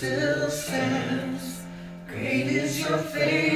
[0.00, 1.60] still stands.
[2.08, 3.49] Great is your faith.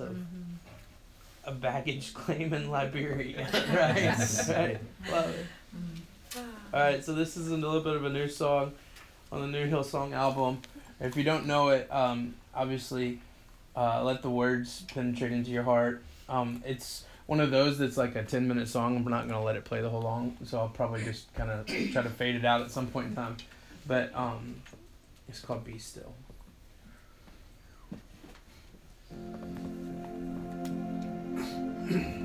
[0.00, 0.54] of mm-hmm.
[1.44, 4.48] a baggage claim in Liberia, right?
[4.48, 4.78] right.
[5.10, 5.46] Love it.
[5.76, 6.40] Mm-hmm.
[6.72, 8.72] All right, so this is a little bit of a new song
[9.32, 10.60] on the new Hillsong album.
[11.00, 13.20] If you don't know it, um, obviously,
[13.74, 16.02] uh, let the words penetrate into your heart.
[16.28, 19.04] Um, it's one of those that's like a ten minute song.
[19.04, 21.66] We're not gonna let it play the whole long, so I'll probably just kind of
[21.92, 23.36] try to fade it out at some point in time.
[23.86, 24.56] But um,
[25.28, 26.12] it's called "Be Still."
[31.90, 32.16] Mm-hmm.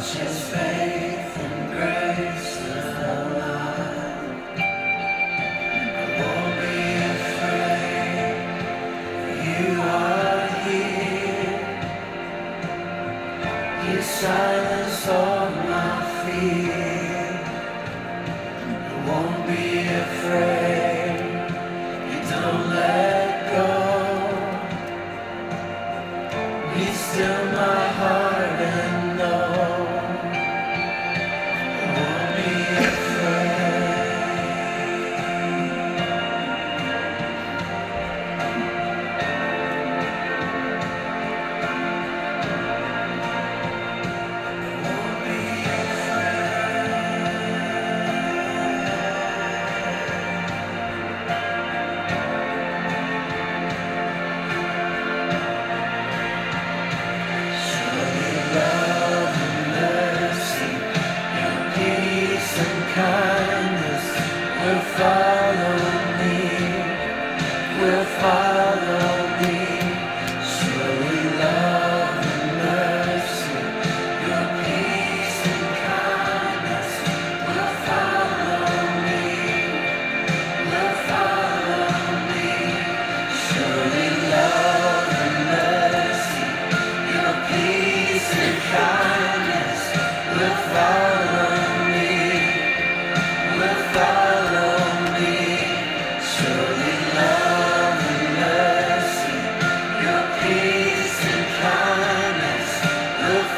[0.00, 0.99] Watch His faith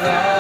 [0.03, 0.32] will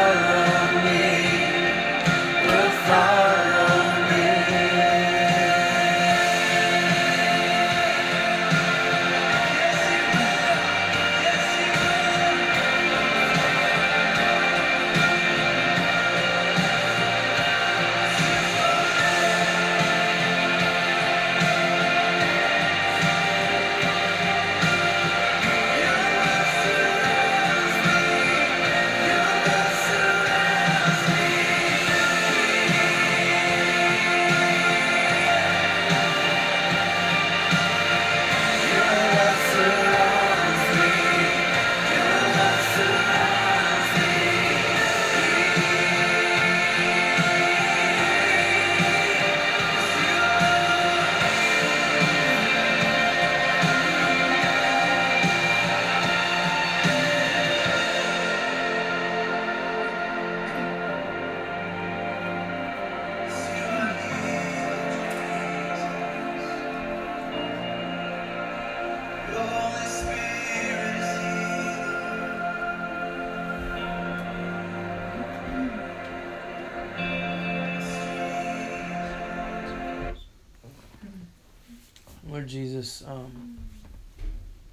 [82.83, 83.59] Jesus, um,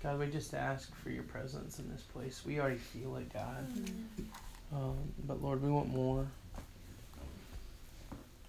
[0.02, 2.42] God, we just ask for your presence in this place.
[2.44, 3.68] We already feel it, God.
[4.74, 4.98] Um,
[5.28, 6.26] but Lord, we want more.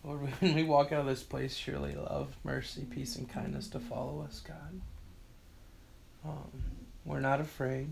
[0.02, 3.81] Lord, when we walk out of this place, surely love, mercy, peace, and kindness to
[3.81, 4.81] follow us, God.
[6.25, 6.62] Um,
[7.05, 7.88] we're not afraid.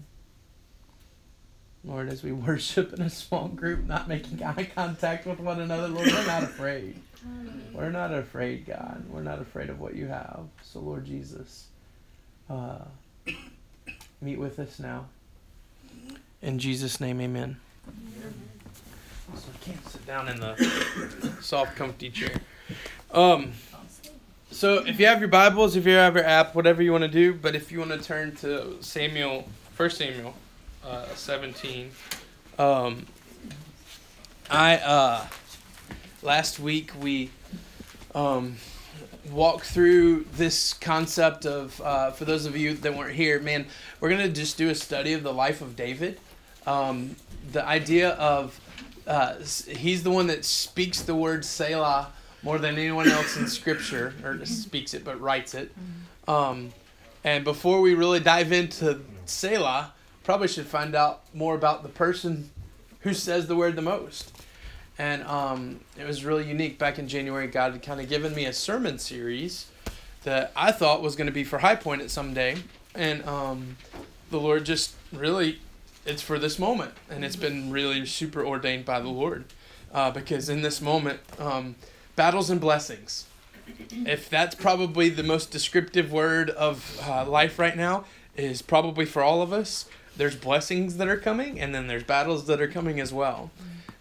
[1.85, 5.89] Lord, as we worship in a small group, not making eye contact with one another,
[5.89, 6.97] Lord, we're not afraid.
[7.73, 9.05] We're not afraid, God.
[9.09, 10.45] We're not afraid of what you have.
[10.63, 11.67] So, Lord Jesus,
[12.49, 12.79] uh,
[14.21, 15.07] meet with us now.
[16.43, 17.57] In Jesus' name, amen.
[19.35, 20.57] So I can't sit down in the
[21.41, 22.35] soft, comfy chair.
[23.11, 23.53] Um,
[24.51, 27.09] so if you have your Bibles, if you have your app, whatever you want to
[27.09, 30.35] do, but if you want to turn to Samuel, First Samuel,
[30.85, 31.91] uh, seventeen.
[32.59, 33.07] Um,
[34.51, 35.27] I uh,
[36.23, 37.31] last week we
[38.15, 38.57] um,
[39.31, 43.67] walked through this concept of uh, for those of you that weren't here, man,
[44.01, 46.19] we're gonna just do a study of the life of David.
[46.67, 47.17] Um,
[47.53, 48.59] the idea of
[49.07, 49.35] uh,
[49.69, 54.45] he's the one that speaks the word Selah more than anyone else in Scripture, or
[54.45, 55.73] speaks it but writes it.
[56.27, 56.71] Um,
[57.25, 59.93] and before we really dive into Selah,
[60.29, 62.51] probably should find out more about the person
[63.01, 64.31] who says the word the most.
[64.99, 66.79] And um, it was really unique.
[66.79, 69.69] Back in January, God had kind of given me a sermon series
[70.25, 72.59] that I thought was going to be for High Point at some day.
[72.95, 73.79] And um,
[74.31, 75.61] the Lord just really,
[76.05, 76.93] it's for this moment.
[77.09, 79.47] And it's been really super ordained by the Lord.
[79.95, 81.75] Uh, because in this moment, um,
[82.17, 83.25] battles and blessings.
[84.05, 88.05] If that's probably the most descriptive word of uh, life right now,
[88.37, 89.87] is probably for all of us
[90.19, 93.51] there's blessings that are coming and then there's battles that are coming as well.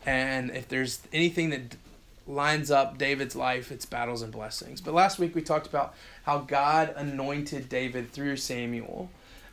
[0.06, 1.78] And if there's anything that
[2.28, 4.82] lines up David's life, it's battles and blessings.
[4.82, 5.94] But last week we talked about
[6.24, 9.10] how God anointed David through Samuel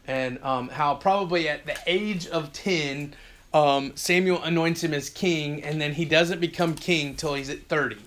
[0.07, 3.15] and um, how probably at the age of 10,
[3.53, 7.69] um, Samuel anoints him as king and then he doesn't become king till he's at
[7.69, 7.99] 30.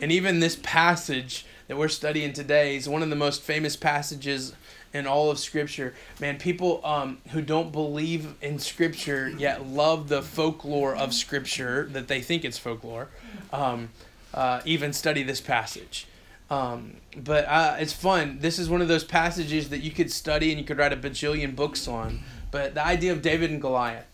[0.00, 4.54] And even this passage that we're studying today is one of the most famous passages
[4.92, 5.94] in all of Scripture.
[6.20, 12.08] Man, people um, who don't believe in Scripture yet love the folklore of Scripture that
[12.08, 13.08] they think it's folklore,
[13.52, 13.90] um,
[14.34, 16.06] uh, even study this passage.
[16.50, 18.38] Um, but uh, it's fun.
[18.40, 20.96] This is one of those passages that you could study and you could write a
[20.96, 22.20] bajillion books on.
[22.50, 24.06] But the idea of David and Goliath.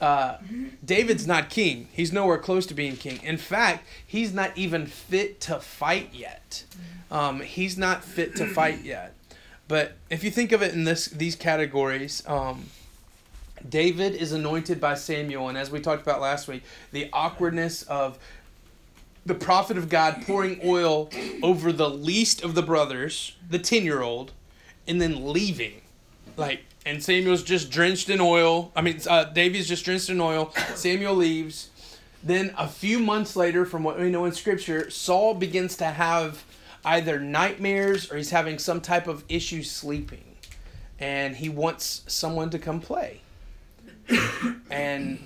[0.00, 0.38] Uh,
[0.84, 1.86] David's not king.
[1.92, 3.20] He's nowhere close to being king.
[3.22, 6.64] In fact, he's not even fit to fight yet.
[7.08, 9.14] Um, he's not fit to fight yet.
[9.68, 12.66] But if you think of it in this these categories, um,
[13.68, 18.18] David is anointed by Samuel, and as we talked about last week, the awkwardness of
[19.24, 21.08] the prophet of God pouring oil
[21.42, 24.32] over the least of the brothers, the ten year old,
[24.86, 25.80] and then leaving,
[26.36, 28.72] like, and Samuel's just drenched in oil.
[28.74, 30.52] I mean, uh, David's just drenched in oil.
[30.74, 31.70] Samuel leaves.
[32.24, 36.44] Then a few months later, from what we know in Scripture, Saul begins to have
[36.84, 40.24] either nightmares or he's having some type of issue sleeping.
[40.98, 43.20] And he wants someone to come play.
[44.70, 45.18] And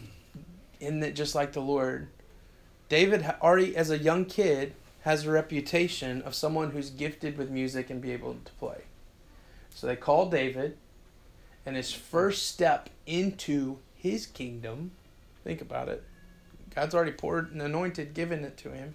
[0.81, 2.09] in that just like the lord?
[2.89, 7.91] David already as a young kid has a reputation of someone who's gifted with music
[7.91, 8.83] and be able to play.
[9.71, 10.77] So they call david
[11.67, 14.93] and his first step into his kingdom
[15.43, 16.05] think about it
[16.75, 18.95] god's already poured and anointed given it to him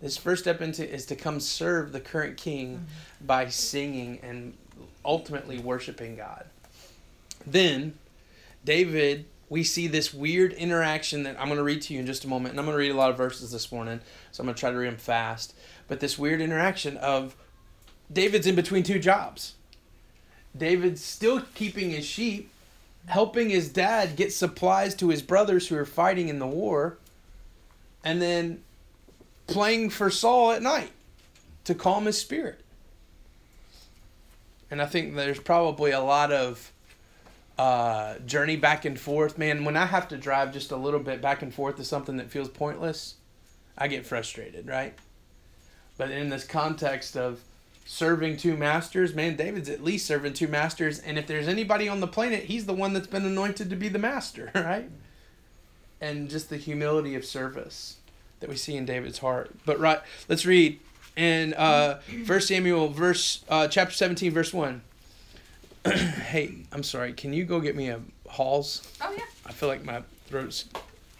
[0.00, 3.26] his first step into is to come serve the current king mm-hmm.
[3.26, 4.54] by singing and
[5.04, 6.44] ultimately worshiping God.
[7.46, 7.94] Then
[8.66, 12.24] David, we see this weird interaction that I'm going to read to you in just
[12.24, 14.00] a moment, and I'm going to read a lot of verses this morning,
[14.32, 15.54] so I'm going to try to read them fast.
[15.86, 17.36] But this weird interaction of
[18.12, 19.54] David's in between two jobs.
[20.56, 22.50] David's still keeping his sheep,
[23.06, 26.98] helping his dad get supplies to his brothers who are fighting in the war,
[28.02, 28.64] and then
[29.46, 30.90] playing for Saul at night
[31.64, 32.60] to calm his spirit.
[34.70, 36.72] And I think there's probably a lot of
[37.58, 39.38] uh, journey back and forth.
[39.38, 42.16] Man, when I have to drive just a little bit back and forth to something
[42.16, 43.14] that feels pointless,
[43.78, 44.94] I get frustrated, right?
[45.96, 47.40] But in this context of
[47.86, 50.98] serving two masters, man, David's at least serving two masters.
[50.98, 53.88] And if there's anybody on the planet, he's the one that's been anointed to be
[53.88, 54.90] the master, right?
[56.00, 57.96] And just the humility of service
[58.40, 59.50] that we see in David's heart.
[59.64, 60.78] But right, let's read
[61.16, 64.82] in uh, 1 Samuel verse uh, chapter 17 verse 1.
[65.86, 67.12] hey, I'm sorry.
[67.12, 68.92] Can you go get me a Halls?
[69.00, 69.22] Oh yeah.
[69.46, 70.64] I feel like my throat's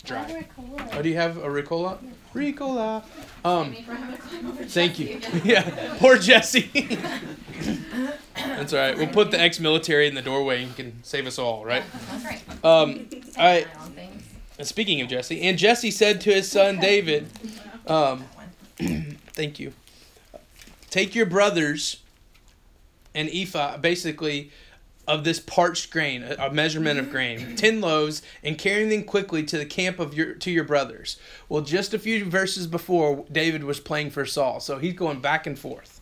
[0.05, 0.47] dry.
[0.93, 1.99] Oh, do you have a Ricola?
[2.35, 3.03] Ricola.
[3.45, 5.21] Um, Amy, we're having to climb over thank you.
[5.45, 6.71] yeah, poor Jesse.
[8.35, 8.97] That's all right.
[8.97, 11.83] We'll put the ex-military in the doorway and can save us all, right?
[12.11, 12.43] That's right.
[12.65, 13.09] Um,
[13.39, 13.67] all right.
[14.57, 14.69] Eye on things.
[14.69, 17.27] And speaking of Jesse, and Jesse said to his son David,
[17.87, 18.25] um,
[19.33, 19.73] thank you.
[20.91, 22.03] Take your brothers
[23.15, 24.51] and ephah, basically,
[25.09, 29.43] of this parched grain, a a measurement of grain, ten loaves, and carry them quickly
[29.45, 31.19] to the camp of your to your brothers.
[31.49, 35.47] Well, just a few verses before, David was playing for Saul, so he's going back
[35.47, 36.01] and forth.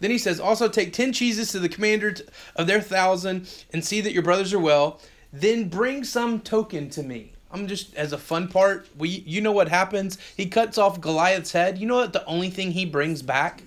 [0.00, 2.14] Then he says, also take ten cheeses to the commander
[2.56, 5.00] of their thousand, and see that your brothers are well.
[5.32, 7.31] Then bring some token to me.
[7.52, 8.86] I'm just as a fun part.
[8.96, 10.18] We, you know what happens?
[10.36, 11.78] He cuts off Goliath's head.
[11.78, 12.12] You know what?
[12.12, 13.62] The only thing he brings back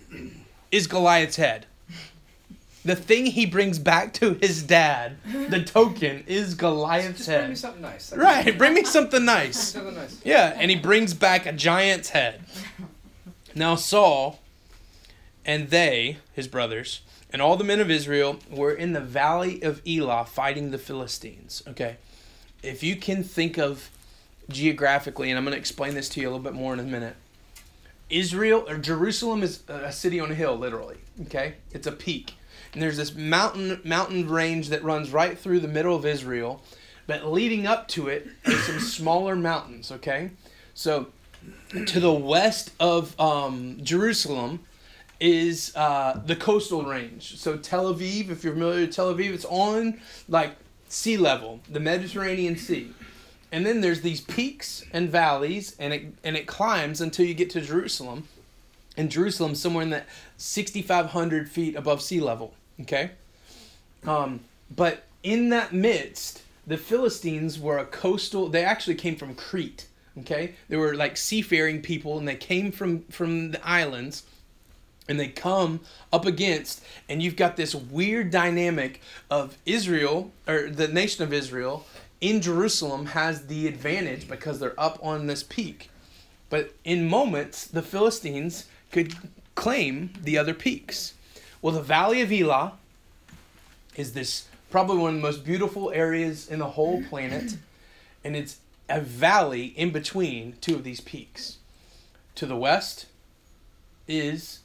[0.71, 1.67] is Goliath's head.
[2.83, 5.17] The thing he brings back to his dad,
[5.49, 7.57] the token, is Goliath's Just bring me head.
[7.57, 8.13] something nice.
[8.13, 9.57] Right, bring me something nice.
[9.73, 10.21] Something nice.
[10.23, 12.41] Yeah, and he brings back a giant's head.
[13.55, 14.39] Now Saul
[15.43, 17.01] and they, his brothers,
[17.31, 21.63] and all the men of Israel were in the valley of Elah fighting the Philistines.
[21.67, 21.97] Okay.
[22.65, 23.89] If you can think of
[24.49, 26.83] geographically, and I'm going to explain this to you a little bit more in a
[26.83, 27.15] minute.
[28.09, 30.97] Israel or Jerusalem is a city on a hill, literally.
[31.23, 32.33] Okay, it's a peak,
[32.73, 36.61] and there's this mountain mountain range that runs right through the middle of Israel,
[37.07, 39.91] but leading up to it are some smaller mountains.
[39.91, 40.31] Okay,
[40.75, 41.07] so
[41.85, 44.59] to the west of um, Jerusalem
[45.19, 47.37] is uh, the coastal range.
[47.39, 50.55] So Tel Aviv, if you're familiar with Tel Aviv, it's on like
[50.87, 52.91] sea level, the Mediterranean Sea.
[53.51, 57.49] And then there's these peaks and valleys, and it and it climbs until you get
[57.51, 58.27] to Jerusalem.
[58.97, 62.53] And Jerusalem, somewhere in that 6,500 feet above sea level.
[62.81, 63.11] Okay,
[64.05, 64.41] um,
[64.75, 68.49] but in that midst, the Philistines were a coastal.
[68.49, 69.87] They actually came from Crete.
[70.19, 74.23] Okay, they were like seafaring people, and they came from from the islands
[75.07, 75.79] and they come
[76.11, 81.85] up against and you've got this weird dynamic of Israel or the nation of Israel
[82.21, 85.89] in Jerusalem has the advantage because they're up on this peak.
[86.49, 89.13] But in moments the Philistines could
[89.55, 91.13] claim the other peaks.
[91.61, 92.73] Well, the valley of Elah
[93.95, 97.57] is this probably one of the most beautiful areas in the whole planet
[98.23, 98.57] and it's
[98.89, 101.57] a valley in between two of these peaks.
[102.35, 103.05] To the west
[104.07, 104.59] is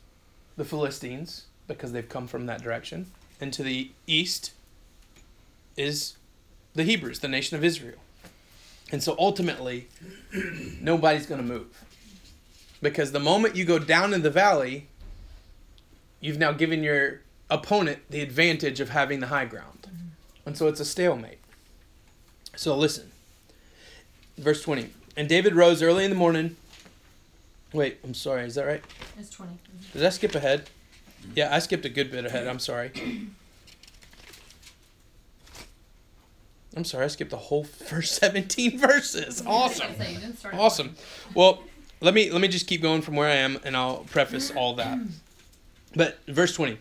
[0.61, 3.07] the Philistines because they've come from that direction,
[3.41, 4.53] and to the east
[5.75, 6.19] is
[6.75, 7.97] the Hebrews, the nation of Israel.
[8.93, 9.89] And so ultimately,
[10.83, 11.83] nobody's going to move.
[12.83, 14.89] Because the moment you go down in the valley,
[16.21, 19.87] you've now given your opponent the advantage of having the high ground.
[19.87, 20.09] Mm-hmm.
[20.45, 21.39] And so it's a stalemate.
[22.55, 23.13] So listen.
[24.37, 24.91] Verse 20.
[25.17, 26.57] And David rose early in the morning.
[27.73, 28.43] Wait, I'm sorry.
[28.43, 28.85] Is that right?
[29.21, 29.53] It's 20.
[29.93, 30.71] Did I skip ahead?
[31.35, 32.47] Yeah, I skipped a good bit ahead.
[32.47, 32.91] I'm sorry.
[36.75, 39.43] I'm sorry, I skipped the whole first 17 verses.
[39.47, 39.95] Awesome.
[39.97, 40.97] So you didn't start at Awesome.
[41.35, 41.63] Well,
[42.01, 44.75] let me let me just keep going from where I am and I'll preface all
[44.75, 44.99] that.
[45.93, 46.79] But verse 20.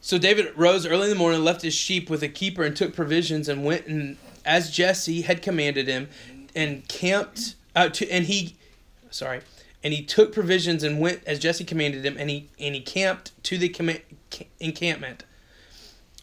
[0.00, 2.94] So David rose early in the morning, left his sheep with a keeper and took
[2.94, 6.08] provisions and went and as Jesse had commanded him
[6.54, 8.54] and camped uh, to and he
[9.10, 9.40] sorry,
[9.82, 13.32] and he took provisions and went as Jesse commanded him and he and he camped
[13.44, 15.24] to the ca- encampment.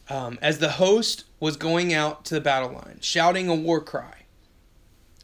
[0.09, 4.23] Um, as the host was going out to the battle line, shouting a war cry,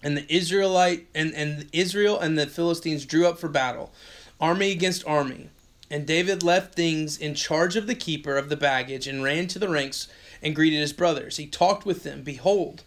[0.04, 3.94] and the Israelite and, and Israel and the Philistines drew up for battle,
[4.42, 5.50] army against army.
[5.90, 9.60] And David left things in charge of the keeper of the baggage and ran to
[9.60, 10.08] the ranks
[10.42, 11.38] and greeted his brothers.
[11.38, 12.24] He talked with them.
[12.24, 12.84] Behold,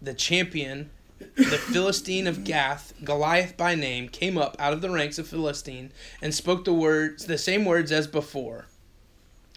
[0.00, 5.18] the champion, the Philistine of Gath, Goliath by name, came up out of the ranks
[5.18, 8.66] of Philistine and spoke the words, the same words as before.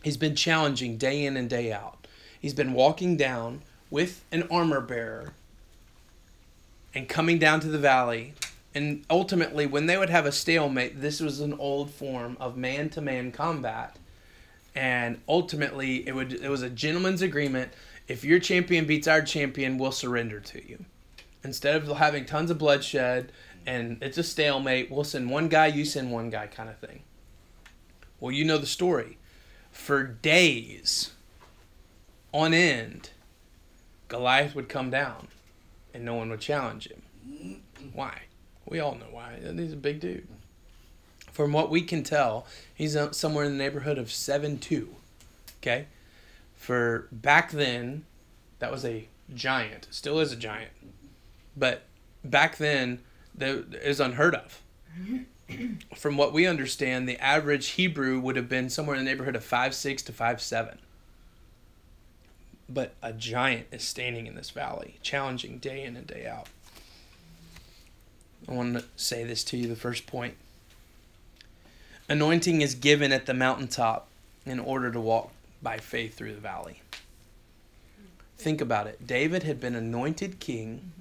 [0.03, 2.07] He's been challenging day in and day out.
[2.39, 5.33] He's been walking down with an armor bearer
[6.93, 8.33] and coming down to the valley.
[8.73, 12.89] And ultimately, when they would have a stalemate, this was an old form of man
[12.91, 13.97] to man combat.
[14.73, 17.73] And ultimately, it would it was a gentleman's agreement.
[18.07, 20.85] If your champion beats our champion, we'll surrender to you.
[21.43, 23.31] Instead of having tons of bloodshed
[23.65, 27.01] and it's a stalemate, we'll send one guy, you send one guy, kind of thing.
[28.19, 29.17] Well, you know the story.
[29.71, 31.11] For days
[32.33, 33.11] on end,
[34.07, 35.27] Goliath would come down
[35.93, 37.61] and no one would challenge him.
[37.93, 38.21] Why?
[38.65, 39.39] We all know why.
[39.55, 40.27] He's a big dude.
[41.31, 44.95] From what we can tell, he's uh, somewhere in the neighborhood of seven two.
[45.59, 45.87] Okay?
[46.55, 48.05] For back then,
[48.59, 49.87] that was a giant.
[49.89, 50.71] Still is a giant.
[51.55, 51.83] But
[52.23, 52.99] back then
[53.35, 54.61] that is unheard of.
[54.99, 55.73] Mm-hmm.
[55.95, 59.43] From what we understand, the average Hebrew would have been somewhere in the neighborhood of
[59.43, 60.79] five six to five seven.
[62.69, 66.47] But a giant is standing in this valley, challenging day in and day out.
[68.47, 70.35] I want to say this to you the first point.
[72.07, 74.07] Anointing is given at the mountaintop
[74.45, 76.81] in order to walk by faith through the valley.
[78.37, 79.05] Think about it.
[79.05, 80.77] David had been anointed king.
[80.77, 81.00] Mm-hmm.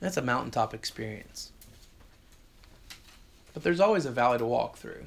[0.00, 1.52] That's a mountaintop experience.
[3.52, 5.06] But there's always a valley to walk through.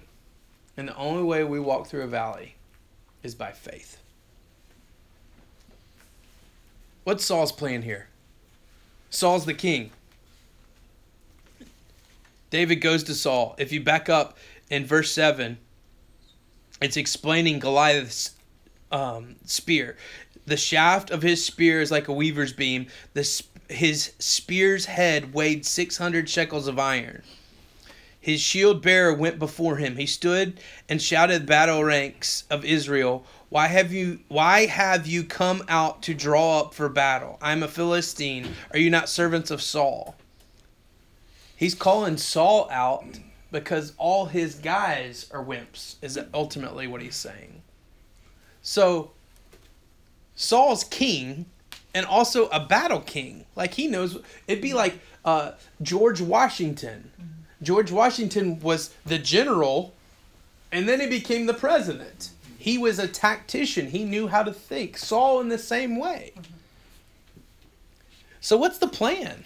[0.78, 2.56] And the only way we walk through a valley
[3.22, 3.98] is by faith.
[7.04, 8.08] What's Saul's plan here?
[9.10, 9.92] Saul's the king.
[12.50, 13.56] David goes to Saul.
[13.58, 14.38] If you back up
[14.70, 15.58] in verse 7,
[16.82, 18.36] it's explaining Goliath's
[18.92, 19.98] um, spear.
[20.46, 22.88] The shaft of his spear is like a weaver's beam.
[23.14, 27.24] The, his spear's head weighed 600 shekels of iron.
[28.20, 29.98] His shield bearer went before him.
[29.98, 35.62] He stood and shouted battle ranks of Israel, "Why have you why have you come
[35.68, 37.38] out to draw up for battle?
[37.42, 38.56] I am a Philistine.
[38.72, 40.16] Are you not servants of Saul?"
[41.56, 43.20] He's calling Saul out
[43.52, 45.96] because all his guys are wimps.
[46.02, 47.62] Is ultimately what he's saying.
[48.62, 49.12] So
[50.34, 51.48] Saul's king
[51.94, 53.46] and also a battle king.
[53.56, 57.12] Like he knows it'd be like uh, George Washington.
[57.62, 59.94] George Washington was the general,
[60.72, 62.32] and then he became the president.
[62.58, 63.88] He was a tactician.
[63.88, 64.98] He knew how to think.
[64.98, 66.34] Saul in the same way.
[68.40, 69.46] So what's the plan?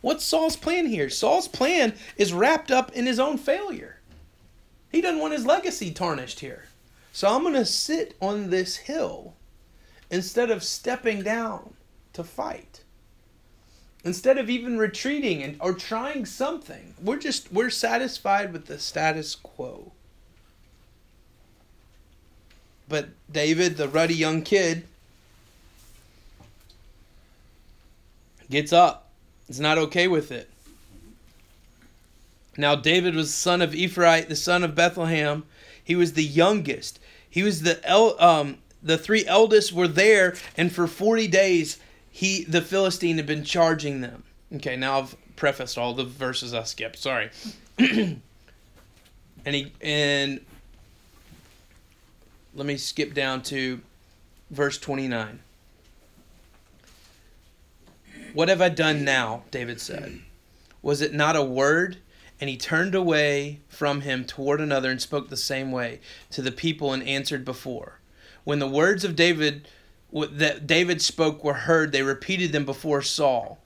[0.00, 1.10] What's Saul's plan here?
[1.10, 3.98] Saul's plan is wrapped up in his own failure.
[4.92, 6.66] He doesn't want his legacy tarnished here.
[7.12, 9.34] So I'm going to sit on this hill
[10.10, 11.74] instead of stepping down
[12.12, 12.82] to fight.
[14.04, 19.34] Instead of even retreating and or trying something we're just we're satisfied with the status
[19.34, 19.92] quo.
[22.88, 24.86] But david the ruddy young kid
[28.48, 29.10] gets up.
[29.48, 30.48] Is not okay with it.
[32.56, 35.44] Now david was the son of ephraim the son of bethlehem.
[35.82, 37.00] He was the youngest.
[37.28, 41.78] He was the el- um, the three eldest were there and for 40 days
[42.10, 44.24] he the philistine had been charging them.
[44.54, 47.30] Okay now i've prefaced all the verses i skipped sorry.
[49.46, 50.40] And he and
[52.52, 53.80] let me skip down to
[54.50, 55.38] verse 29
[58.34, 59.44] what have i done now?
[59.50, 60.20] David said.
[60.82, 61.98] Was it not a word?
[62.38, 66.00] And he turned away from him toward another and spoke the same way
[66.32, 68.00] to the people and answered before
[68.46, 69.68] when the words of david
[70.12, 73.58] that David spoke were heard, they repeated them before Saul.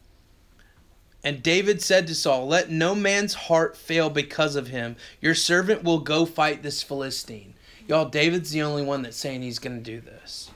[1.22, 4.96] And David said to Saul, Let no man's heart fail because of him.
[5.20, 7.54] Your servant will go fight this Philistine.
[7.86, 10.50] Y'all, David's the only one that's saying he's going to do this.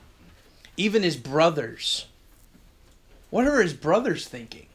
[0.75, 2.07] Even his brothers.
[3.29, 4.65] What are his brothers thinking?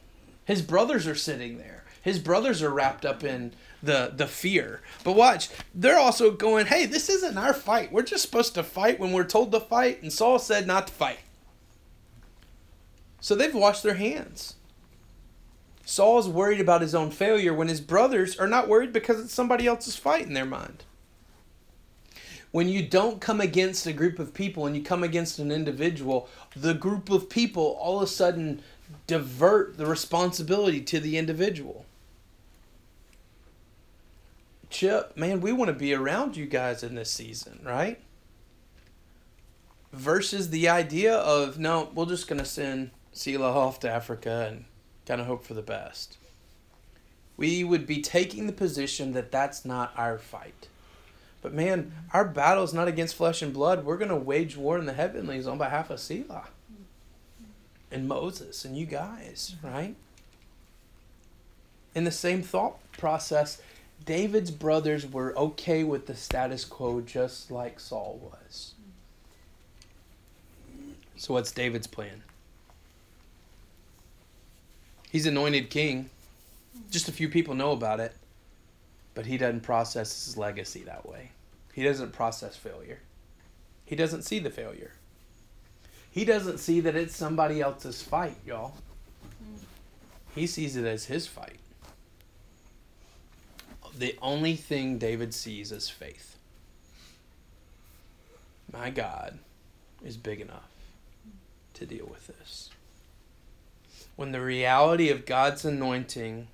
[0.45, 1.83] His brothers are sitting there.
[2.01, 4.81] His brothers are wrapped up in the the fear.
[5.03, 7.91] But watch, they're also going, "Hey, this isn't our fight.
[7.91, 10.93] We're just supposed to fight when we're told to fight." And Saul said not to
[10.93, 11.19] fight.
[13.19, 14.55] So they've washed their hands.
[15.85, 19.67] Saul's worried about his own failure when his brothers are not worried because it's somebody
[19.67, 20.85] else's fight in their mind.
[22.51, 26.27] When you don't come against a group of people and you come against an individual,
[26.55, 28.61] the group of people all of a sudden
[29.07, 31.85] divert the responsibility to the individual.
[34.71, 37.99] Chip, man, we want to be around you guys in this season, right?
[39.91, 44.65] Versus the idea of, no, we're just going to send Selah off to Africa and
[45.05, 46.17] kind of hope for the best.
[47.35, 50.69] We would be taking the position that that's not our fight.
[51.41, 53.83] But man, our battle is not against flesh and blood.
[53.83, 56.47] We're going to wage war in the heavenlies on behalf of Selah
[57.91, 59.95] and Moses and you guys, right?
[61.93, 63.61] In the same thought process,
[64.11, 68.73] David's brothers were okay with the status quo just like Saul was.
[71.15, 72.21] So, what's David's plan?
[75.09, 76.09] He's anointed king.
[76.89, 78.13] Just a few people know about it,
[79.13, 81.31] but he doesn't process his legacy that way.
[81.73, 82.99] He doesn't process failure.
[83.85, 84.91] He doesn't see the failure.
[86.11, 88.73] He doesn't see that it's somebody else's fight, y'all.
[90.35, 91.60] He sees it as his fight
[93.97, 96.37] the only thing David sees is faith.
[98.71, 99.39] My God
[100.03, 100.69] is big enough
[101.73, 102.69] to deal with this.
[104.15, 106.47] When the reality of God's anointing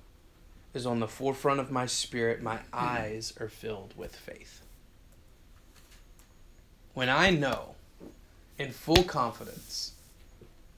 [0.74, 2.62] is on the forefront of my spirit, my hmm.
[2.72, 4.62] eyes are filled with faith.
[6.94, 7.74] When I know
[8.58, 9.92] in full confidence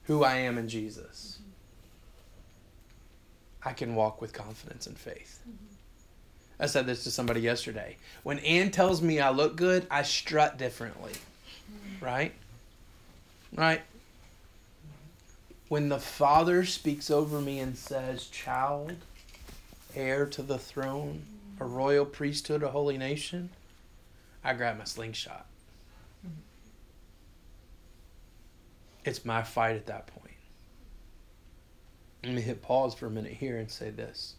[0.03, 1.39] who I am in Jesus,
[3.63, 5.39] I can walk with confidence and faith.
[5.47, 5.70] Mm-hmm.
[6.61, 7.97] I said this to somebody yesterday.
[8.21, 11.13] When Ann tells me I look good, I strut differently.
[11.99, 12.33] Right?
[13.51, 13.81] Right?
[15.69, 18.95] When the Father speaks over me and says, Child,
[19.95, 21.23] heir to the throne,
[21.59, 23.49] a royal priesthood, a holy nation,
[24.43, 25.47] I grab my slingshot.
[29.03, 30.35] It's my fight at that point.
[32.23, 34.35] Let me hit pause for a minute here and say this.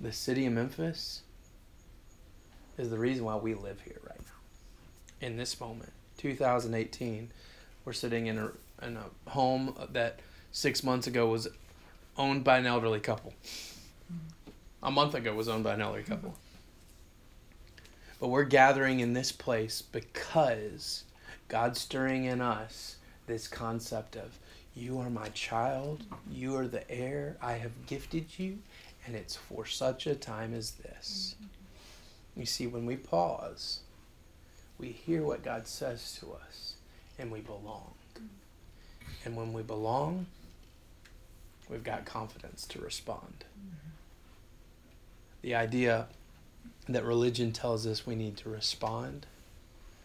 [0.00, 1.22] The city of Memphis
[2.82, 5.26] is the reason why we live here right now.
[5.26, 7.30] In this moment, 2018,
[7.84, 8.50] we're sitting in a,
[8.84, 10.18] in a home that
[10.50, 11.46] six months ago was
[12.16, 13.34] owned by an elderly couple.
[14.82, 16.34] A month ago was owned by an elderly couple.
[18.18, 21.04] But we're gathering in this place because
[21.46, 22.96] God's stirring in us
[23.28, 24.38] this concept of
[24.74, 28.58] you are my child, you are the heir, I have gifted you,
[29.06, 31.36] and it's for such a time as this.
[32.36, 33.80] You see, when we pause,
[34.78, 36.74] we hear what God says to us,
[37.18, 37.92] and we belong.
[39.24, 40.26] And when we belong,
[41.68, 43.44] we've got confidence to respond.
[45.42, 46.06] The idea
[46.88, 49.26] that religion tells us we need to respond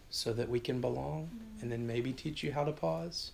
[0.09, 1.29] so that we can belong
[1.61, 3.31] and then maybe teach you how to pause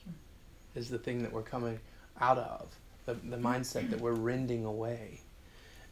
[0.75, 1.79] is the thing that we're coming
[2.19, 2.67] out of
[3.05, 5.21] the, the mindset that we're rending away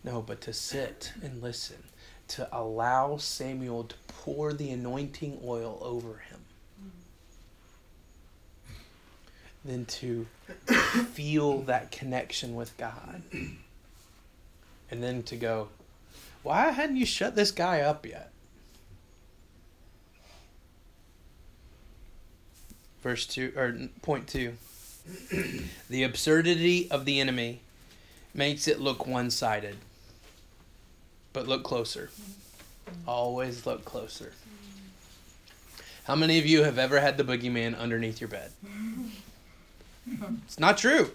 [0.04, 1.78] no but to sit and listen
[2.32, 6.40] to allow samuel to pour the anointing oil over him.
[9.66, 10.28] Then to
[11.14, 13.22] feel that connection with god.
[14.90, 15.70] And then to go
[16.44, 18.32] why hadn't you shut this guy up yet?
[23.04, 24.54] Verse 2 or point 2
[25.90, 27.62] the absurdity of the enemy
[28.34, 29.76] makes it look one-sided
[31.34, 32.10] but look closer.
[33.08, 34.34] Always look closer.
[36.06, 38.52] How many of you have ever had the boogeyman underneath your bed?
[40.46, 41.12] It's not true.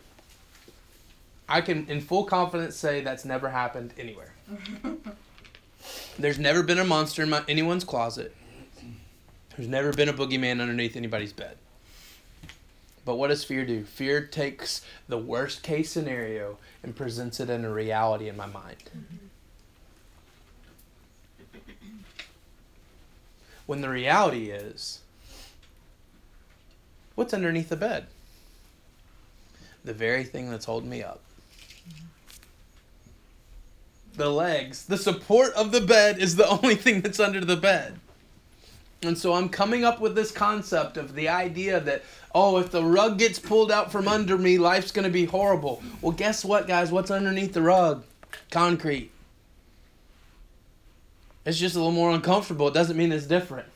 [1.49, 4.33] I can in full confidence say that's never happened anywhere.
[6.19, 8.35] There's never been a monster in my, anyone's closet.
[9.57, 11.57] There's never been a boogeyman underneath anybody's bed.
[13.05, 13.85] But what does fear do?
[13.85, 18.83] Fear takes the worst case scenario and presents it in a reality in my mind.
[23.67, 25.01] When the reality is,
[27.15, 28.07] what's underneath the bed?
[29.85, 31.21] The very thing that's holding me up.
[34.15, 37.99] The legs, the support of the bed is the only thing that's under the bed.
[39.03, 42.03] And so I'm coming up with this concept of the idea that,
[42.35, 45.83] oh, if the rug gets pulled out from under me, life's going to be horrible.
[46.01, 46.91] Well, guess what, guys?
[46.91, 48.05] What's underneath the rug?
[48.51, 49.11] Concrete.
[51.47, 52.69] It's just a little more uncomfortable.
[52.69, 53.69] It doesn't mean it's different.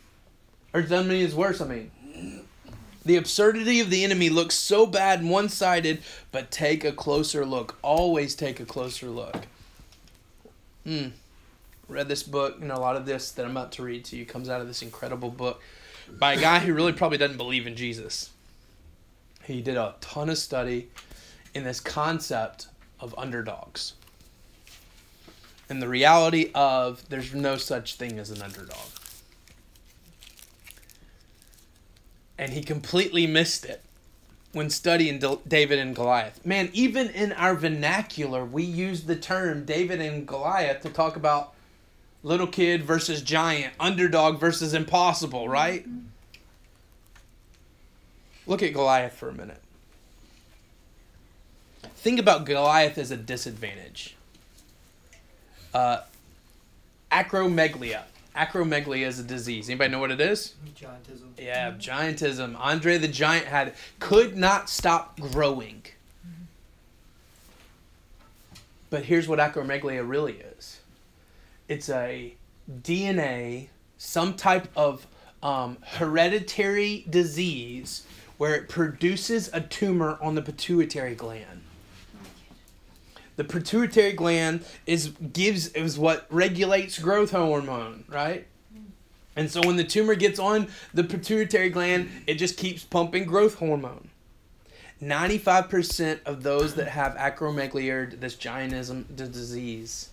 [0.74, 1.90] Or it doesn't mean it's worse, I mean.
[3.06, 7.46] The absurdity of the enemy looks so bad and one sided, but take a closer
[7.46, 7.78] look.
[7.80, 9.46] Always take a closer look.
[10.84, 11.08] Hmm
[11.90, 14.24] read this book, know, a lot of this that I'm about to read to you
[14.24, 15.60] comes out of this incredible book
[16.18, 18.30] by a guy who really probably doesn't believe in Jesus.
[19.44, 20.88] He did a ton of study
[21.54, 22.68] in this concept
[23.00, 23.94] of underdogs
[25.70, 28.76] and the reality of there's no such thing as an underdog.
[32.36, 33.82] And he completely missed it
[34.52, 36.44] when studying David and Goliath.
[36.44, 41.54] Man, even in our vernacular, we use the term David and Goliath to talk about
[42.24, 45.86] little kid versus giant, underdog versus impossible, right?
[48.46, 49.60] Look at Goliath for a minute.
[51.94, 54.16] Think about Goliath as a disadvantage.
[55.72, 56.00] Uh,
[57.10, 58.02] acromegalia.
[58.36, 59.68] Acromegalia is a disease.
[59.68, 60.54] Anybody know what it is?
[60.76, 61.28] Giantism.
[61.38, 62.56] Yeah, giantism.
[62.58, 65.82] Andre the Giant had could not stop growing.
[68.88, 70.80] But here's what acromegalia really is
[71.68, 72.34] it's a
[72.82, 75.06] DNA, some type of
[75.42, 78.04] um, hereditary disease
[78.38, 81.60] where it produces a tumor on the pituitary gland.
[83.40, 88.46] The pituitary gland is gives is what regulates growth hormone, right?
[89.34, 93.54] And so when the tumor gets on the pituitary gland, it just keeps pumping growth
[93.54, 94.10] hormone.
[95.02, 100.10] 95% of those that have acromegaly or this giantism disease,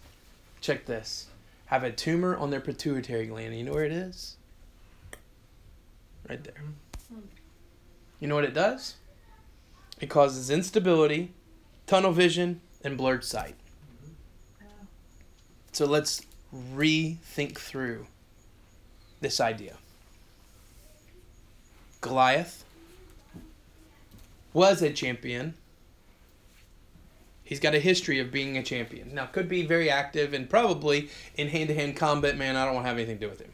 [0.61, 1.25] check this,
[1.65, 3.53] have a tumor on their pituitary gland.
[3.57, 4.37] You know where it is?
[6.29, 6.63] Right there.
[8.21, 8.95] You know what it does?
[9.99, 11.33] It causes instability,
[11.87, 13.55] tunnel vision, and blurred sight.
[15.71, 16.23] So let's
[16.73, 18.07] rethink through
[19.21, 19.75] this idea.
[22.01, 22.63] Goliath
[24.53, 25.53] was a champion.
[27.43, 29.13] He's got a history of being a champion.
[29.13, 32.37] Now, could be very active and probably in hand to hand combat.
[32.37, 33.53] Man, I don't want to have anything to do with him.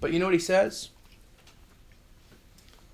[0.00, 0.90] But you know what he says?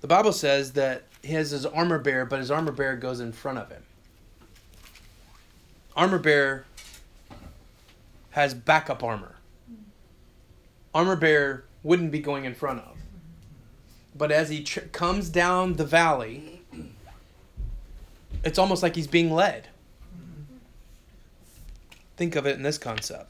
[0.01, 3.31] The Bible says that he has his armor bearer, but his armor bearer goes in
[3.31, 3.83] front of him.
[5.95, 6.65] Armor bearer
[8.31, 9.35] has backup armor.
[10.93, 12.97] Armor bearer wouldn't be going in front of.
[14.17, 16.61] But as he tr- comes down the valley,
[18.43, 19.69] it's almost like he's being led.
[22.17, 23.29] Think of it in this concept.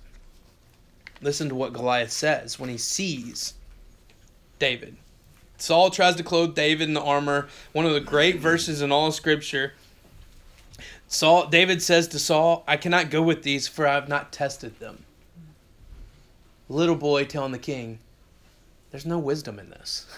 [1.21, 3.55] Listen to what Goliath says when he sees
[4.59, 4.97] David.
[5.57, 9.07] Saul tries to clothe David in the armor, one of the great verses in all
[9.07, 9.73] of scripture.
[11.07, 14.79] Saul David says to Saul, I cannot go with these for I have not tested
[14.79, 15.05] them.
[16.67, 17.99] Little boy telling the king,
[18.91, 20.05] There's no wisdom in this.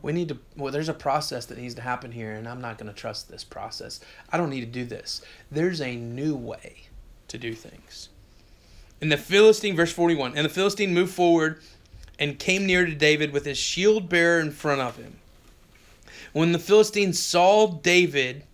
[0.00, 2.78] We need to well, there's a process that needs to happen here, and I'm not
[2.78, 3.98] gonna trust this process.
[4.30, 5.22] I don't need to do this.
[5.50, 6.82] There's a new way
[7.26, 8.08] to do things.
[9.00, 11.60] And the Philistine, verse 41, and the Philistine moved forward
[12.18, 15.18] and came near to David with his shield bearer in front of him.
[16.32, 18.44] When the Philistine saw David,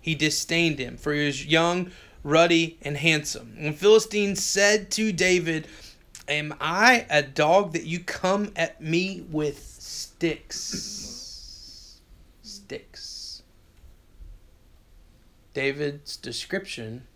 [0.00, 1.90] he disdained him, for he was young,
[2.22, 3.54] ruddy, and handsome.
[3.58, 5.66] When Philistine said to David,
[6.28, 10.60] Am I a dog that you come at me with sticks?
[12.42, 13.42] Sticks.
[15.52, 17.06] David's description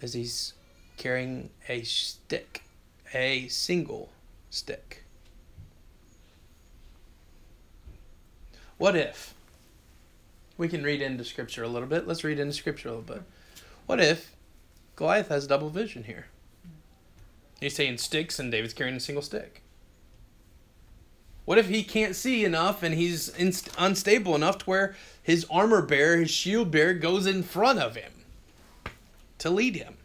[0.00, 0.54] is he's
[0.96, 2.62] carrying a stick,
[3.12, 4.08] a single
[4.50, 5.04] stick.
[8.78, 9.34] What if?
[10.58, 12.06] We can read into scripture a little bit.
[12.06, 13.22] Let's read into scripture a little bit.
[13.86, 14.32] What if
[14.96, 16.26] Goliath has double vision here?
[17.60, 19.62] He's saying sticks and David's carrying a single stick.
[21.44, 25.80] What if he can't see enough and he's inst- unstable enough to where his armor
[25.80, 28.12] bearer, his shield bearer, goes in front of him
[29.38, 29.96] to lead him?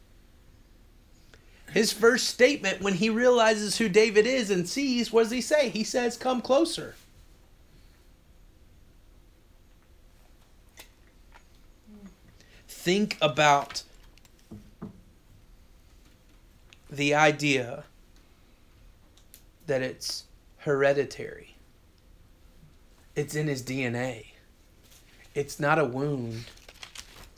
[1.74, 5.70] His first statement when he realizes who David is and sees, what does he say?
[5.70, 6.96] He says, Come closer.
[12.84, 13.84] Think about
[16.90, 17.86] the idea
[19.68, 20.26] that it's
[20.58, 21.56] hereditary,
[23.16, 24.26] it's in his DNA.
[25.34, 26.44] It's not a wound.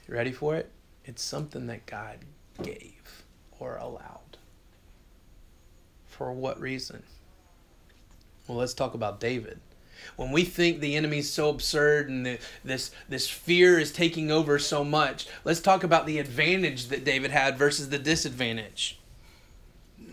[0.07, 0.71] You ready for it?
[1.05, 2.17] It's something that God
[2.63, 3.23] gave
[3.59, 4.37] or allowed.
[6.07, 7.03] For what reason?
[8.47, 9.59] Well, let's talk about David.
[10.15, 14.59] When we think the enemy's so absurd and the, this this fear is taking over
[14.59, 18.99] so much, let's talk about the advantage that David had versus the disadvantage.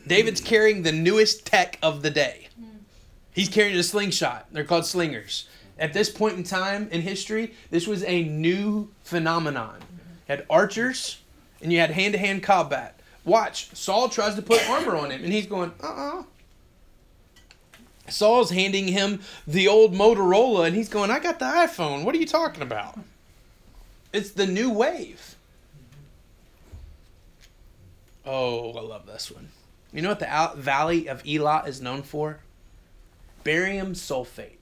[0.06, 2.48] David's carrying the newest tech of the day.
[3.32, 4.46] He's carrying a slingshot.
[4.52, 5.48] They're called slingers.
[5.78, 9.76] At this point in time in history, this was a new phenomenon.
[10.28, 11.18] You had archers
[11.60, 13.00] and you had hand to hand combat.
[13.24, 16.22] Watch, Saul tries to put armor on him, and he's going, uh uh-uh.
[18.08, 22.04] Saul's handing him the old Motorola, and he's going, I got the iPhone.
[22.04, 22.98] What are you talking about?
[24.12, 25.36] It's the new wave.
[28.24, 29.48] Oh, I love this one.
[29.92, 32.40] You know what the Valley of Elah is known for?
[33.44, 34.58] Barium sulfate.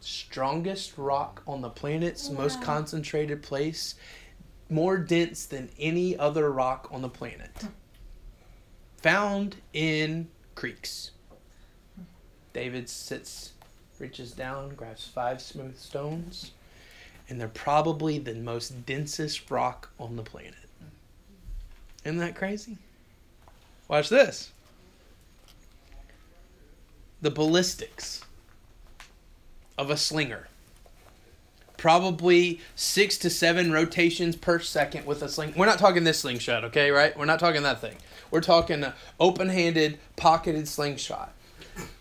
[0.00, 3.94] Strongest rock on the planet's oh, most concentrated place,
[4.68, 7.50] more dense than any other rock on the planet.
[8.98, 11.12] Found in creeks.
[12.54, 13.52] David sits,
[13.98, 16.52] reaches down, grabs five smooth stones,
[17.28, 20.54] and they're probably the most densest rock on the planet.
[22.04, 22.78] Isn't that crazy?
[23.88, 24.50] Watch this.
[27.20, 28.22] The ballistics
[29.76, 30.48] of a slinger.
[31.76, 35.54] Probably six to seven rotations per second with a sling.
[35.56, 36.90] We're not talking this slingshot, okay?
[36.90, 37.18] Right?
[37.18, 37.96] We're not talking that thing.
[38.30, 41.34] We're talking an open-handed, pocketed slingshot.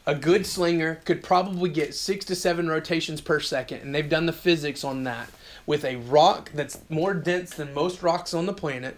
[0.05, 4.25] A good slinger could probably get six to seven rotations per second, and they've done
[4.25, 5.29] the physics on that
[5.65, 8.97] with a rock that's more dense than most rocks on the planet,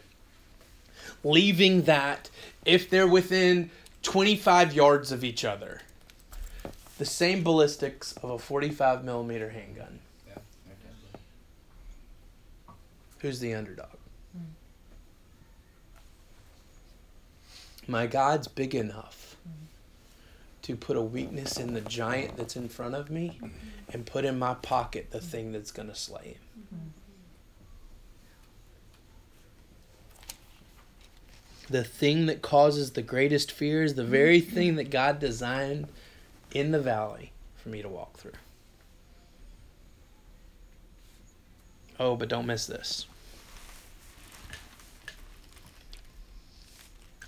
[1.23, 2.31] leaving that
[2.65, 3.69] if they're within
[4.01, 5.81] 25 yards of each other,
[6.97, 9.99] the same ballistics of a 45 millimeter handgun.
[10.27, 10.37] Yeah.
[13.19, 13.89] Who's the underdog?
[14.35, 14.45] Mm.
[17.87, 19.24] My God's big enough
[20.65, 23.39] to put a weakness in the giant that's in front of me
[23.93, 26.93] and put in my pocket the thing that's going to slay him.
[31.69, 35.87] The thing that causes the greatest fear is the very thing that God designed
[36.51, 38.31] in the valley for me to walk through.
[41.99, 43.05] Oh, but don't miss this.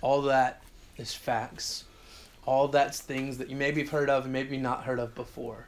[0.02, 0.60] All that
[0.96, 1.84] is facts.
[2.48, 5.66] All that's things that you maybe have heard of and maybe not heard of before.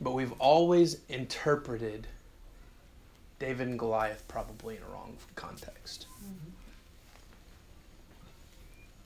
[0.00, 2.06] But we've always interpreted
[3.40, 6.06] David and Goliath probably in a wrong context.
[6.22, 6.50] Mm-hmm.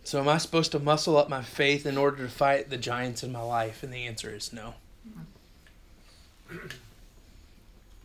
[0.05, 3.23] So, am I supposed to muscle up my faith in order to fight the giants
[3.23, 3.83] in my life?
[3.83, 4.75] And the answer is no.
[5.09, 6.67] Mm-hmm.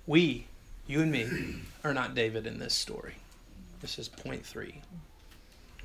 [0.06, 0.48] We,
[0.88, 1.28] you and me,
[1.84, 3.16] are not David in this story.
[3.82, 4.82] This is point three.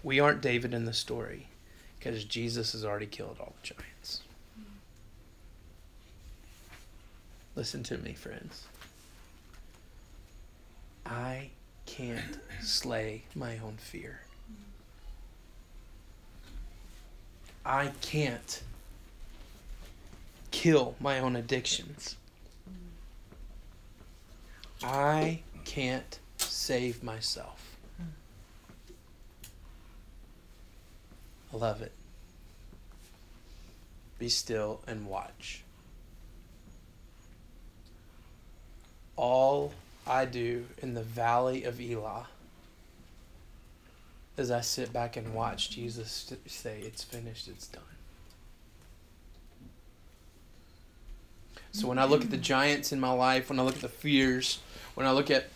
[0.04, 1.48] We aren't David in the story
[2.02, 4.22] because Jesus has already killed all the giants.
[7.54, 8.66] Listen to me, friends.
[11.06, 11.50] I
[11.86, 14.20] can't slay my own fear.
[17.64, 18.62] I can't
[20.50, 22.16] kill my own addictions.
[24.82, 27.71] I can't save myself.
[31.52, 31.92] Love it.
[34.18, 35.62] Be still and watch.
[39.16, 39.72] All
[40.06, 42.28] I do in the valley of Elah
[44.36, 47.82] is I sit back and watch Jesus say, It's finished, it's done.
[51.72, 53.88] So when I look at the giants in my life, when I look at the
[53.88, 54.58] fears,
[54.94, 55.48] when I look at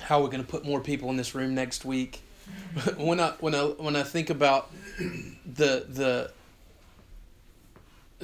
[0.00, 2.20] how we're going to put more people in this room next week,
[2.96, 6.32] when I when I when I think about the the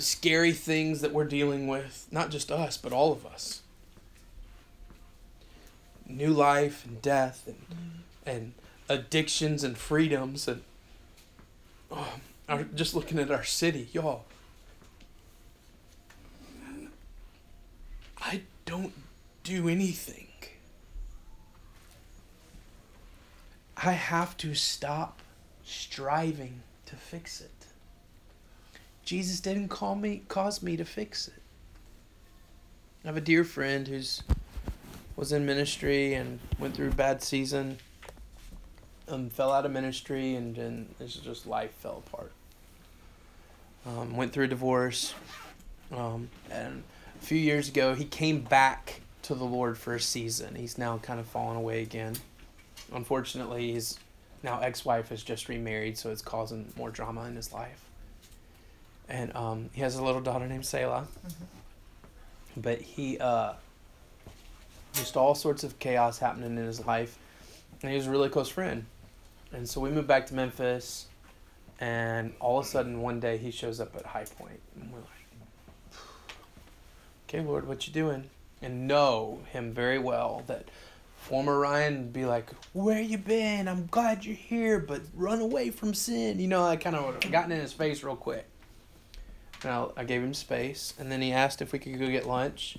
[0.01, 3.63] scary things that we're dealing with, not just us, but all of us.
[6.07, 8.53] New life and death and and
[8.89, 10.63] addictions and freedoms and
[11.91, 12.15] oh,
[12.49, 14.25] our, just looking at our city, y'all.
[18.21, 18.93] I don't
[19.45, 20.28] do anything.
[23.81, 25.21] I have to stop
[25.65, 27.51] striving to fix it.
[29.05, 31.43] Jesus didn't call me cause me to fix it.
[33.05, 34.23] I have a dear friend who's
[35.15, 37.79] was in ministry and went through a bad season.
[39.07, 42.33] Um, fell out of ministry and and it's just life fell apart.
[43.87, 45.15] Um, went through a divorce,
[45.93, 46.83] um, and
[47.23, 50.57] a few years ago he came back to the Lord for a season.
[50.57, 52.17] He's now kind of fallen away again.
[52.93, 53.99] Unfortunately, his
[54.43, 57.85] now ex-wife has just remarried, so it's causing more drama in his life.
[59.09, 61.07] And um, he has a little daughter named Selah.
[62.57, 63.55] But he uh,
[64.95, 67.19] just all sorts of chaos happening in his life,
[67.83, 68.85] and he was a really close friend.
[69.53, 71.07] And so we moved back to Memphis,
[71.81, 74.99] and all of a sudden one day he shows up at High Point, and we're
[74.99, 75.99] like,
[77.29, 78.29] "Okay, Lord, what you doing?"
[78.61, 80.69] And know him very well that
[81.29, 83.69] former Ryan be like, "Where you been?
[83.69, 87.53] I'm glad you're here, but run away from sin." You know, I kind of gotten
[87.53, 88.47] in his face real quick.
[89.63, 92.27] And I, I gave him space, and then he asked if we could go get
[92.27, 92.79] lunch.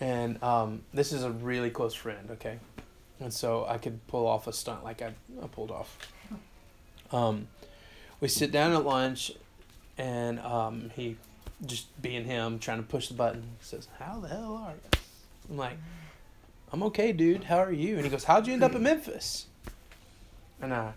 [0.00, 2.58] And um, this is a really close friend, okay,
[3.20, 5.12] and so I could pull off a stunt like I,
[5.42, 5.96] I pulled off.
[7.12, 7.46] Um,
[8.20, 9.32] we sit down at lunch,
[9.96, 11.16] and um, he,
[11.64, 15.00] just being him, trying to push the button, says, "How the hell are you?"
[15.48, 15.78] I'm like,
[16.72, 17.44] I'm okay, dude.
[17.44, 17.96] How are you?
[17.96, 18.84] And he goes, How'd you end up in hmm.
[18.84, 19.46] Memphis?
[20.60, 20.92] And I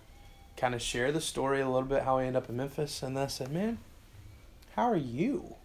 [0.57, 3.03] kind of share the story a little bit how I end up in Memphis.
[3.03, 3.77] And then I said, Man,
[4.75, 5.55] how are you?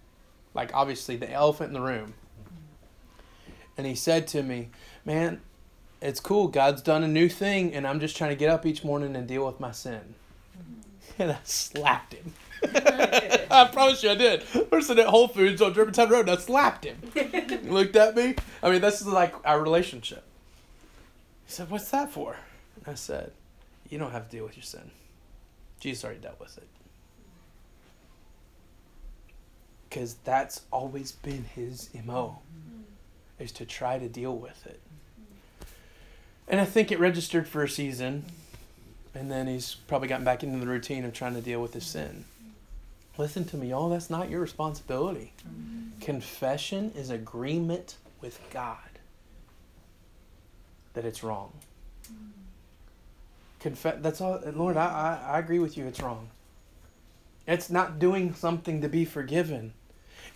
[0.53, 2.15] Like, obviously, the elephant in the room.
[3.77, 4.69] And he said to me,
[5.05, 5.41] Man,
[6.01, 6.49] it's cool.
[6.49, 9.27] God's done a new thing, and I'm just trying to get up each morning and
[9.27, 10.15] deal with my sin.
[10.57, 10.81] Mm-hmm.
[11.23, 12.33] And I slapped him.
[13.51, 14.43] I promise you I did.
[14.43, 16.99] Sitting at Whole Foods on Germantown Road, and I slapped him.
[17.65, 18.35] Looked at me.
[18.63, 20.25] I mean, this is like our relationship.
[21.47, 22.37] He said, What's that for?
[22.77, 23.33] And I said,
[23.89, 24.91] You don't have to deal with your sin.
[25.81, 26.67] Jesus already dealt with it.
[29.89, 32.41] Because that's always been his MO,
[33.39, 34.81] is to try to deal with it.
[36.49, 38.25] And I think it registered for a season,
[39.15, 41.87] and then he's probably gotten back into the routine of trying to deal with his
[41.87, 42.25] sin.
[43.17, 43.89] Listen to me, y'all.
[43.89, 45.33] That's not your responsibility.
[45.47, 46.01] Mm-hmm.
[46.01, 48.79] Confession is agreement with God
[50.95, 51.53] that it's wrong.
[52.07, 52.31] Mm-hmm.
[53.61, 53.97] Confess.
[54.01, 54.77] That's all, Lord.
[54.77, 55.87] I, I I agree with you.
[55.87, 56.31] It's wrong.
[57.47, 59.75] It's not doing something to be forgiven.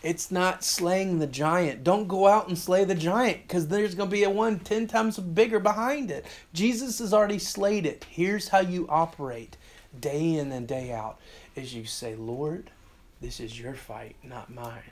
[0.03, 1.83] It's not slaying the giant.
[1.83, 4.87] Don't go out and slay the giant because there's going to be a one ten
[4.87, 6.25] times bigger behind it.
[6.53, 8.07] Jesus has already slayed it.
[8.09, 9.57] Here's how you operate
[9.99, 11.19] day in and day out
[11.55, 12.71] is you say, Lord,
[13.21, 14.83] this is your fight, not mine.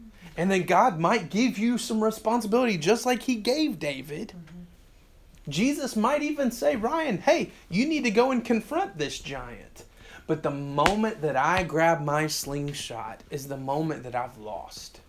[0.00, 0.28] Mm-hmm.
[0.36, 4.32] And then God might give you some responsibility just like he gave David.
[4.36, 5.50] Mm-hmm.
[5.50, 9.84] Jesus might even say, Ryan, hey, you need to go and confront this giant.
[10.26, 15.00] But the moment that I grab my slingshot is the moment that I've lost.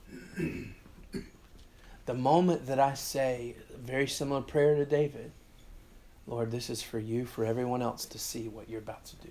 [2.06, 5.32] the moment that I say, very similar prayer to David,
[6.30, 9.30] Lord, this is for you, for everyone else to see what you're about to do.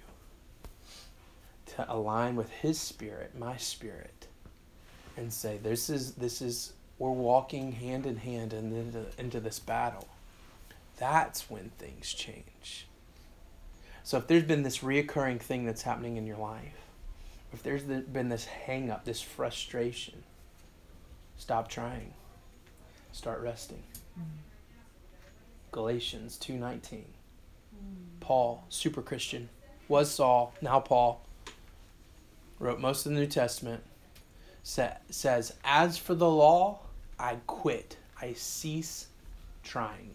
[1.77, 4.27] To align with his spirit, my spirit,
[5.17, 10.09] and say, This is this is we're walking hand in hand into, into this battle.
[10.99, 12.89] That's when things change.
[14.03, 16.75] So if there's been this reoccurring thing that's happening in your life,
[17.53, 20.25] if there's been this hang up, this frustration,
[21.37, 22.15] stop trying.
[23.13, 23.83] Start resting.
[24.19, 24.48] Mm-hmm.
[25.73, 27.05] Galatians 2:19.
[27.71, 27.95] Hmm.
[28.21, 29.49] Paul, super Christian,
[29.89, 31.23] was Saul, now Paul,
[32.59, 33.83] wrote most of the New Testament,
[34.63, 36.81] sa- says, "As for the law,
[37.19, 37.97] I quit.
[38.21, 39.07] I cease
[39.63, 40.15] trying.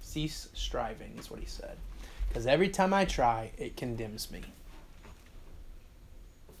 [0.00, 1.76] Cease striving," is what he said.
[2.28, 4.42] Because every time I try, it condemns me.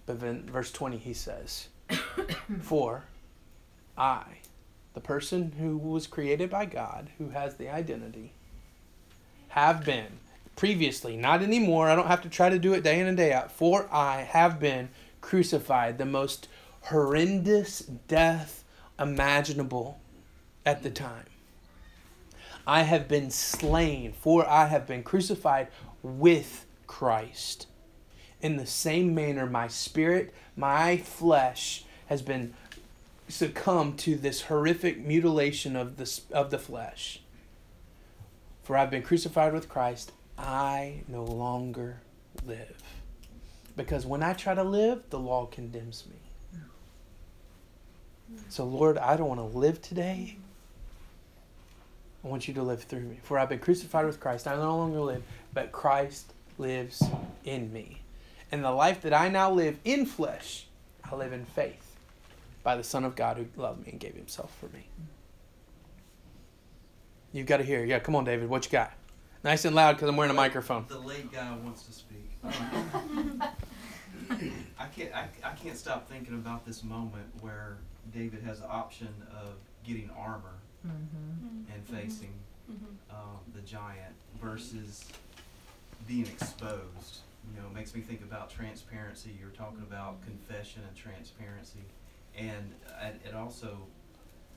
[0.04, 1.68] But then, verse 20, he says,
[2.60, 3.04] For
[3.96, 4.24] I,
[4.94, 8.32] the person who was created by God, who has the identity,
[9.48, 10.18] have been
[10.56, 13.32] previously, not anymore, I don't have to try to do it day in and day
[13.32, 14.90] out, for I have been
[15.20, 16.48] crucified, the most
[16.82, 18.64] horrendous death
[18.98, 20.00] imaginable
[20.66, 21.26] at the time.
[22.66, 25.68] I have been slain, for I have been crucified
[26.02, 27.66] with Christ.
[28.40, 32.54] In the same manner, my spirit, my flesh has been
[33.32, 37.20] succumbed to this horrific mutilation of the, of the flesh.
[38.62, 42.00] For I've been crucified with Christ, I no longer
[42.44, 42.82] live.
[43.76, 46.16] Because when I try to live, the law condemns me.
[48.48, 50.36] So, Lord, I don't want to live today.
[52.24, 53.18] I want you to live through me.
[53.22, 54.46] For I've been crucified with Christ.
[54.46, 55.22] I no longer live,
[55.52, 57.02] but Christ lives
[57.44, 58.02] in me.
[58.50, 60.66] And the life that I now live in flesh,
[61.10, 61.91] I live in faith
[62.62, 64.86] by the Son of God who loved me and gave himself for me.
[67.32, 67.84] You've got to hear.
[67.84, 68.48] Yeah, come on, David.
[68.48, 68.92] What you got?
[69.42, 70.84] Nice and loud because I'm wearing a microphone.
[70.88, 72.30] The late guy wants to speak.
[74.78, 75.14] I can't.
[75.14, 77.78] I, I can't stop thinking about this moment where
[78.14, 79.54] David has the option of
[79.84, 80.54] getting armor
[80.84, 82.32] and facing
[83.10, 85.04] um, the giant versus
[86.06, 87.18] being exposed.
[87.54, 89.30] You know, it makes me think about transparency.
[89.38, 91.80] You're talking about confession and transparency,
[92.36, 92.72] and
[93.02, 93.78] it, it also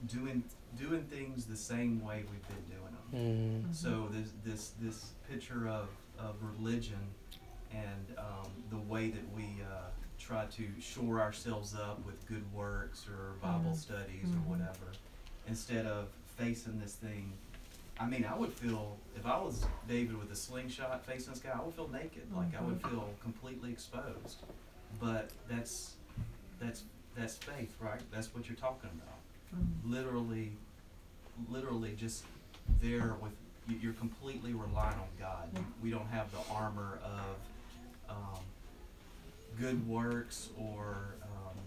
[0.07, 0.43] doing
[0.77, 2.93] doing things the same way we've been doing
[3.63, 3.65] them.
[3.71, 3.75] Mm.
[3.75, 6.99] So this this this picture of, of religion
[7.71, 13.05] and um, the way that we uh, try to shore ourselves up with good works
[13.07, 13.75] or Bible Mhm.
[13.75, 14.35] studies Mhm.
[14.37, 14.87] or whatever,
[15.47, 16.07] instead of
[16.37, 17.33] facing this thing.
[17.99, 21.51] I mean, I would feel if I was David with a slingshot facing this guy,
[21.57, 22.31] I would feel naked.
[22.33, 24.37] Like I would feel completely exposed.
[24.99, 25.95] But that's
[26.59, 26.83] that's
[27.15, 28.01] that's faith, right?
[28.11, 29.13] That's what you're talking about
[29.85, 30.51] literally,
[31.49, 32.25] literally just
[32.81, 33.31] there with
[33.69, 35.47] you, you're completely relying on God.
[35.55, 38.41] You- We don't have the armor of um,
[39.57, 41.57] good works or um,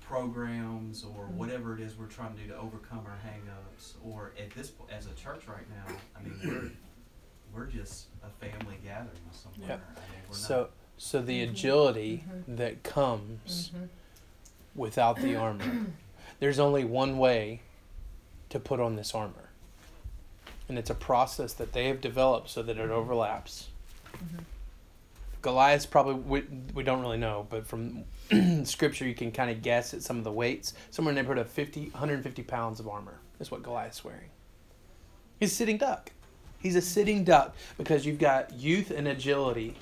[0.00, 3.94] programs or whatever it is we're trying to do to overcome our hangups.
[4.04, 6.70] Or at this po- as a church right now, I mean we're
[7.54, 9.70] we're just a family gathering somewhere.
[9.70, 9.80] Yep.
[9.96, 11.50] I mean, we're So, not, so the Mhm.
[11.50, 12.56] agility Mhm.
[12.56, 13.88] that comes Mhm.
[14.76, 15.86] Without the armor.
[16.40, 17.60] There's only one way
[18.50, 19.50] to put on this armor.
[20.68, 23.68] And it's a process that they have developed so that it overlaps.
[24.12, 24.44] Mhm.
[25.42, 26.42] Goliath's probably, we,
[26.74, 28.04] we don't really know, but from
[28.64, 30.74] scripture you can kind of guess at some of the weights.
[30.90, 34.30] Somewhere in the neighborhood of 50, 150 pounds of armor is what Goliath's wearing.
[35.38, 36.10] He's a sitting duck.
[36.58, 39.74] He's a sitting duck because you've got youth and agility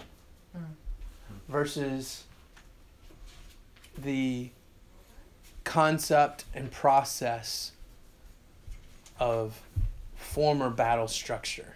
[0.57, 0.67] Mm.
[1.49, 2.25] versus
[3.97, 4.51] the
[5.65, 7.73] concept and process
[9.19, 9.61] of
[10.15, 11.75] former battle structure.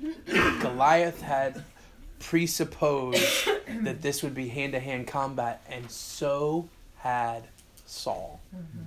[0.26, 1.62] Goliath had
[2.18, 3.48] presupposed
[3.82, 7.44] that this would be hand to hand combat, and so had
[7.86, 8.40] Saul.
[8.54, 8.82] Mm-hmm.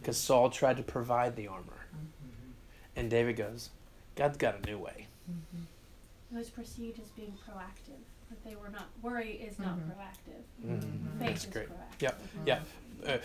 [0.00, 1.86] Because Saul tried to provide the armor.
[1.94, 2.50] Mm-hmm.
[2.96, 3.70] And David goes,
[4.14, 5.08] God's got a new way.
[5.30, 6.34] Mm-hmm.
[6.34, 8.00] It was perceived as being proactive.
[8.30, 8.86] That they were not.
[9.02, 9.90] Worry is not Mhm.
[9.90, 10.66] proactive.
[10.66, 11.68] Mm, Faith That's is great.
[11.68, 12.00] proactive.
[12.02, 12.58] Yep, yeah.
[13.06, 13.18] Uh,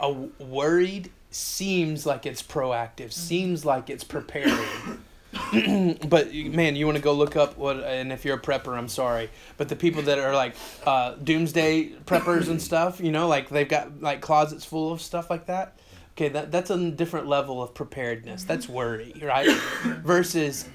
[0.00, 4.58] a worried seems like it's proactive, seems like it's preparing.
[6.08, 7.76] but man, you want to go look up what?
[7.84, 11.90] And if you're a prepper, I'm sorry, but the people that are like uh, doomsday
[12.06, 15.78] preppers and stuff, you know, like they've got like closets full of stuff like that.
[16.16, 18.42] Okay, that that's a different level of preparedness.
[18.42, 19.48] That's worry, right?
[20.02, 20.68] Versus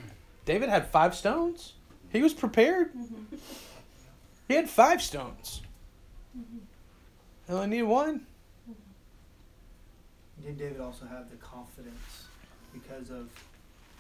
[0.46, 1.74] David had five stones.
[2.12, 2.94] He was prepared.
[2.94, 3.38] Mhm.
[4.48, 5.62] He had five stones.
[6.38, 6.60] Mhm.
[7.48, 8.26] He only needed one.
[10.44, 12.28] Did David also have the confidence
[12.74, 13.30] because of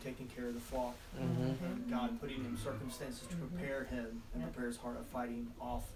[0.03, 1.63] taking care of the flock Mm-hmm.
[1.65, 4.49] and God putting him circumstances to prepare him and Yeah.
[4.49, 5.89] prepare his heart of fighting off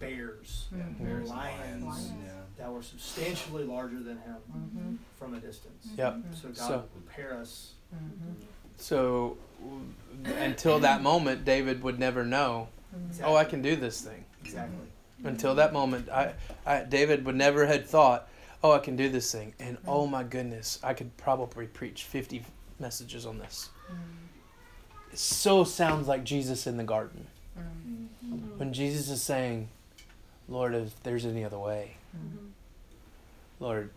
[0.00, 2.12] bears, Yeah, and bears and lions, lions.
[2.24, 2.42] Yeah.
[2.58, 5.18] that were substantially larger than him Mhm.
[5.18, 5.86] from a distance.
[5.96, 6.22] Yep.
[6.34, 7.74] So God So- will prepare us.
[7.94, 8.34] Mhm.
[8.78, 9.36] So
[10.24, 12.68] until that moment, David would never know.
[13.08, 13.32] Exactly.
[13.32, 14.24] Oh, I can do this thing.
[14.44, 14.86] Exactly.
[15.24, 18.28] Until that moment, I, I, David would never had thought,
[18.62, 19.54] oh, I can do this thing.
[19.58, 22.44] And oh my goodness, I could probably preach fifty
[22.78, 23.70] messages on this.
[25.12, 27.26] It so sounds like Jesus in the garden
[27.58, 28.58] Mhm.
[28.58, 29.68] when Jesus is saying,
[30.48, 32.50] "Lord, if there's any other way, Mhm.
[33.60, 33.90] Lord,"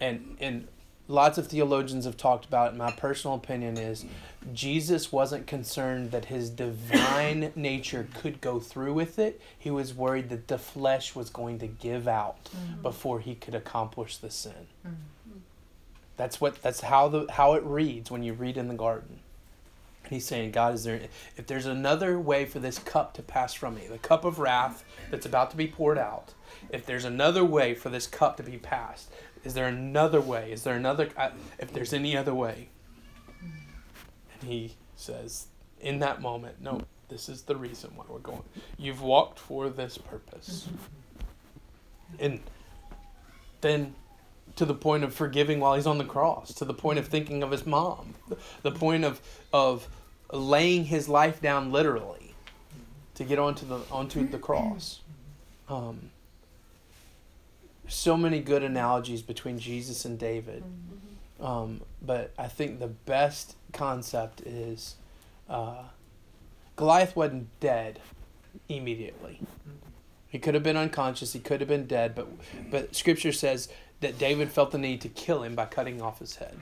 [0.00, 0.68] and and
[1.12, 2.76] lots of theologians have talked about it.
[2.76, 4.06] My personal opinion is
[4.52, 9.40] Jesus wasn't concerned that his divine nature could go through with it.
[9.56, 12.82] He was worried that the flesh was going to give out mm-hmm.
[12.82, 14.66] before he could accomplish the sin.
[14.86, 15.38] Mm-hmm.
[16.16, 19.18] That's what that's how the how it reads when you read in the garden.
[20.08, 21.00] He's saying, God, is there
[21.36, 24.84] if there's another way for this cup to pass from me, the cup of wrath
[25.10, 26.34] that's about to be poured out,
[26.70, 29.10] if there's another way for this cup to be passed,
[29.44, 30.52] is there another way?
[30.52, 32.68] Is there another I- if there's any other way?
[34.40, 35.46] And he says,
[35.80, 38.42] in that moment, no, this is the reason why we're going.
[38.78, 40.68] You've walked for this purpose.
[42.18, 42.40] And
[43.60, 43.94] then
[44.56, 47.42] to the point of forgiving while he's on the cross, to the point of thinking
[47.42, 48.14] of his mom,
[48.62, 49.20] the point of
[49.52, 49.88] of
[50.32, 52.34] laying his life down literally
[53.14, 55.00] to get onto the onto the cross.
[55.68, 56.10] Um,
[57.92, 60.64] so many good analogies between Jesus and David,
[61.40, 64.96] um, but I think the best concept is
[65.48, 65.84] uh,
[66.76, 68.00] Goliath wasn't dead
[68.68, 69.40] immediately.
[70.28, 71.32] He could have been unconscious.
[71.34, 72.28] He could have been dead, but
[72.70, 73.68] but Scripture says
[74.00, 76.56] that David felt the need to kill him by cutting off his head.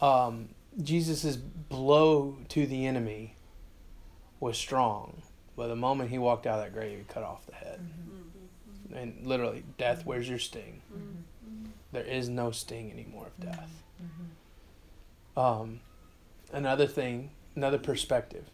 [0.00, 0.48] Um,
[0.82, 3.36] Jesus' blow to the enemy
[4.40, 5.22] was strong,
[5.56, 7.80] but the moment he walked out of that grave, he cut off the head.
[8.96, 10.80] And literally, death, where's your sting?
[11.92, 13.82] There is no sting anymore of death.
[15.36, 15.80] Um,
[16.52, 18.46] another thing, another perspective.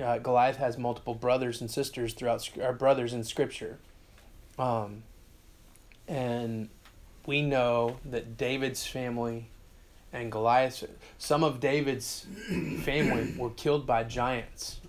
[0.00, 3.78] Uh, Goliath has multiple brothers and sisters throughout, our brothers in Scripture.
[4.58, 5.04] Um,
[6.06, 6.68] and
[7.24, 9.48] we know that David's family
[10.12, 10.84] and Goliath's,
[11.18, 12.26] some of David's
[12.82, 14.80] family were killed by giants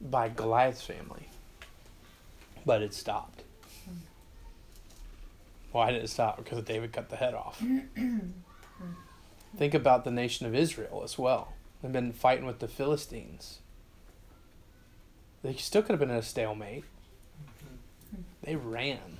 [0.00, 1.28] by Goliath's family.
[2.66, 3.33] But it stopped.
[5.74, 6.36] Why did it stop?
[6.36, 7.60] Because David cut the head off.
[9.56, 11.52] Think about the nation of Israel as well.
[11.82, 13.58] They've been fighting with the Philistines.
[15.42, 16.84] They still could have been in a stalemate.
[18.44, 19.18] They ran.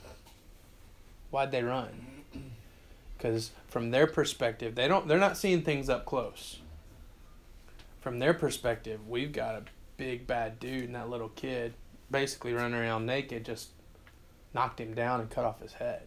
[1.30, 2.06] Why'd they run?
[3.18, 5.08] Because from their perspective, they don't.
[5.08, 6.60] They're not seeing things up close.
[8.00, 9.64] From their perspective, we've got a
[9.96, 11.74] big bad dude and that little kid,
[12.12, 13.70] basically running around naked, just
[14.54, 16.02] knocked him down and cut off his head.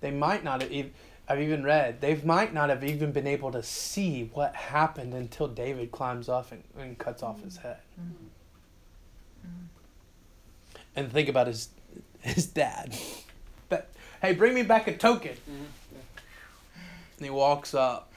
[0.00, 0.92] They might not have even.
[1.28, 5.46] I've even read they might not have even been able to see what happened until
[5.46, 7.76] David climbs off and, and cuts off his head.
[8.00, 8.10] Mm-hmm.
[9.46, 9.64] Mm-hmm.
[10.96, 11.68] And think about his
[12.20, 12.96] his dad.
[13.68, 13.90] That
[14.20, 15.30] hey, bring me back a token.
[15.30, 15.64] Mm-hmm.
[17.18, 18.10] And he walks up,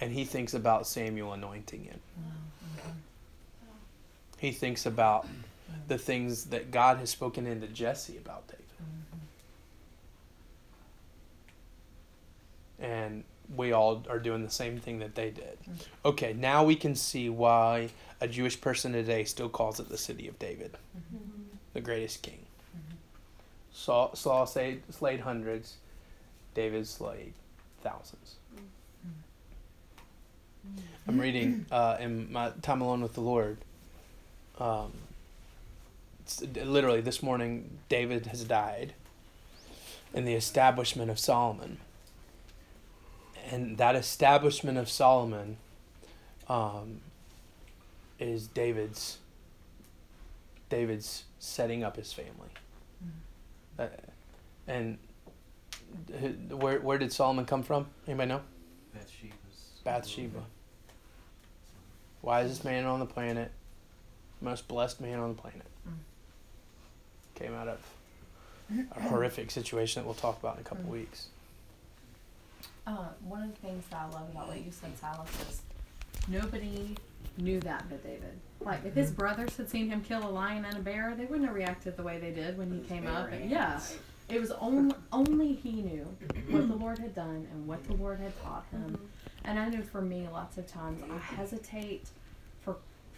[0.00, 1.98] and he thinks about Samuel anointing him.
[4.38, 5.26] He thinks about
[5.88, 8.61] the things that God has spoken into Jesse about David.
[12.82, 13.24] And
[13.54, 15.56] we all are doing the same thing that they did.
[16.04, 20.28] Okay, now we can see why a Jewish person today still calls it the city
[20.28, 20.76] of David,
[21.72, 22.40] the greatest king.
[23.72, 25.76] Saul, Saul slayed, slayed hundreds,
[26.54, 27.32] David slayed
[27.82, 28.36] thousands.
[31.08, 33.58] I'm reading uh, in my time alone with the Lord.
[34.58, 34.92] Um,
[36.54, 38.94] literally this morning, David has died,
[40.14, 41.78] in the establishment of Solomon.
[43.50, 45.56] And that establishment of Solomon
[46.48, 47.00] um,
[48.18, 49.18] is David's
[50.70, 52.48] David's setting up his family.
[53.78, 53.86] Uh,
[54.66, 54.98] and
[56.50, 57.86] where where did Solomon come from?
[58.06, 58.40] Anybody know?
[58.94, 59.80] Bathsheba's.
[59.84, 60.42] Bathsheba.
[62.22, 63.50] Wisest man on the planet,
[64.40, 65.66] most blessed man on the planet.
[67.34, 67.80] Came out of
[68.96, 70.88] a horrific situation that we'll talk about in a couple Mm.
[70.90, 71.26] weeks.
[72.86, 75.62] Uh, one of the things that I love about what you said, Silas, is
[76.28, 76.96] nobody
[77.38, 78.38] knew that but David.
[78.60, 79.20] Like, if his mm-hmm.
[79.20, 82.02] brothers had seen him kill a lion and a bear, they wouldn't have reacted the
[82.02, 83.30] way they did when he came up.
[83.30, 83.80] And yeah,
[84.28, 86.06] it was only only he knew
[86.50, 88.92] what the Lord had done and what the Lord had taught him.
[88.92, 89.04] Mm-hmm.
[89.44, 92.08] And I know for me, lots of times I hesitate
[92.62, 92.76] for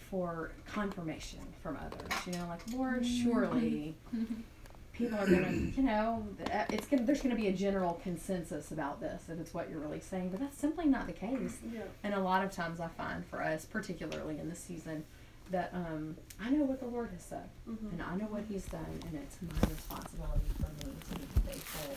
[0.09, 2.11] for confirmation from others.
[2.25, 4.33] You know, like Lord, surely mm-hmm.
[4.97, 6.25] people are gonna, you know,
[6.69, 9.99] it's gonna there's gonna be a general consensus about this if it's what you're really
[9.99, 11.57] saying, but that's simply not the case.
[11.73, 11.81] Yeah.
[12.03, 15.03] And a lot of times I find for us, particularly in this season,
[15.51, 17.89] that um, I know what the Lord has said Mm-hmm.
[17.91, 21.95] and I know what He's done, and it's my responsibility for me to be faithful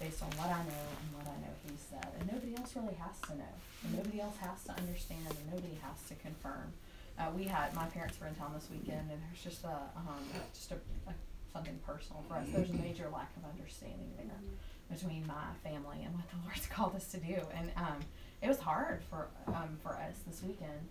[0.00, 2.06] based on what I know and what I know He said.
[2.20, 3.54] And nobody else really has to know,
[3.84, 6.72] and nobody else has to understand, and nobody has to confirm.
[7.18, 10.22] Uh, we had my parents were in town this weekend, and there's just a um,
[10.54, 10.76] just a,
[11.10, 11.14] a
[11.52, 12.46] something personal for us.
[12.52, 14.26] There's a major lack of understanding there
[14.90, 17.98] between my family and what the Lord's called us to do, and um,
[18.42, 20.88] it was hard for um, for us this weekend.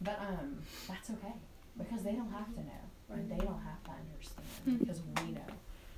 [0.00, 0.58] But um,
[0.88, 1.34] that's okay
[1.76, 5.50] because they don't have to know and they don't have to understand because we know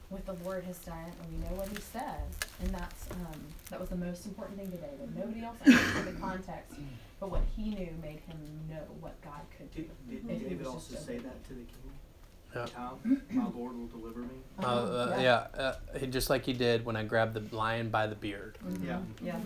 [0.09, 2.25] what the Lord has done and we know what He said,
[2.61, 3.41] and that's um,
[3.71, 4.93] that was the most important thing today.
[5.01, 6.75] That Nobody else understood the context,
[7.21, 8.39] but what he knew made him
[8.69, 9.83] know what God could do.
[10.09, 11.93] Did, If did he David also just say that to the king?
[12.55, 12.67] Yeah.
[12.67, 12.99] Child,
[13.31, 14.29] my Lord will deliver me.
[14.63, 18.07] Uh, uh, yeah, uh, he, just like he did when I grabbed the lion by
[18.07, 18.59] the beard.
[18.67, 18.87] Mhm.
[18.87, 18.99] Yeah.
[19.23, 19.37] Yeah.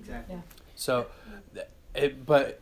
[0.00, 0.34] Exactly.
[0.34, 0.40] Yeah.
[0.74, 1.06] So,
[1.54, 2.60] th- it, but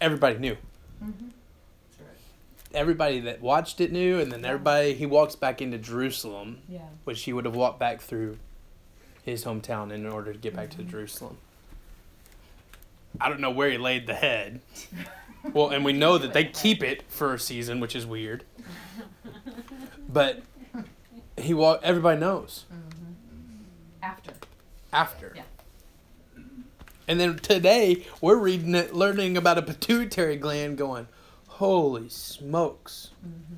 [0.00, 0.54] everybody knew.
[1.02, 1.28] Mm-hmm.
[1.28, 2.74] That's right.
[2.74, 4.48] Everybody that watched it knew, and then Yeah.
[4.50, 6.80] everybody he walks back into Jerusalem, Yeah.
[7.04, 8.36] which he would have walked back through
[9.24, 10.82] his hometown in order to get back to.
[10.82, 11.38] Jerusalem.
[13.20, 14.60] I don't know where he laid the head.
[15.54, 18.44] Well, and we know that they keep it for a season, which is weird.
[20.08, 20.42] But
[21.38, 21.80] he walk.
[21.82, 23.12] Everybody knows Mm-hmm.
[24.02, 24.32] After.
[24.92, 25.32] after.
[25.34, 25.42] Yeah.
[27.08, 31.08] And then today we're reading it, learning about a pituitary gland, going,
[31.48, 33.54] "Holy smokes!" Mm-hmm.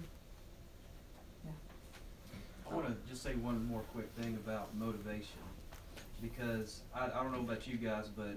[2.71, 5.39] I want to just say one more quick thing about motivation,
[6.23, 8.37] because I, I don't know about you guys, but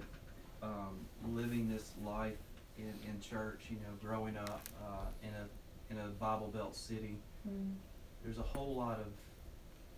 [0.62, 0.98] um,
[1.34, 2.36] living this life
[2.78, 5.46] in, in church, you know, growing up uh, in a
[5.92, 7.16] in a Bible Belt city,
[7.46, 7.72] Mm-hmm.
[8.22, 9.06] there's a whole lot of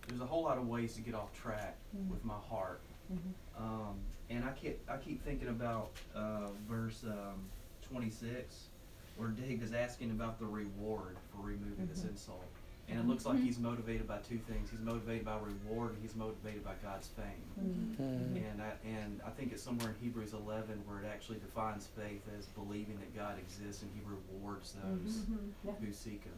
[0.07, 2.09] there's a whole lot of ways to get off track Mm.
[2.09, 2.81] with my heart,
[3.11, 3.63] Mm-hmm.
[3.63, 7.49] um, and I keep I keep thinking about uh, verse um,
[7.83, 8.69] 26,
[9.15, 12.09] where Dig is asking about the reward for removing this Mhm.
[12.09, 12.51] insult.
[12.87, 14.69] And it looks like he's motivated by two things.
[14.69, 17.43] He's motivated by reward, and he's motivated by God's fame.
[17.59, 18.03] Mm-hmm.
[18.03, 18.51] Mm.
[18.51, 22.21] And I, and I think it's somewhere in Hebrews 11 where it actually defines faith
[22.37, 25.35] as believing that God exists and He rewards those Mm-hmm.
[25.67, 25.71] Yeah.
[25.83, 26.33] who seek Him.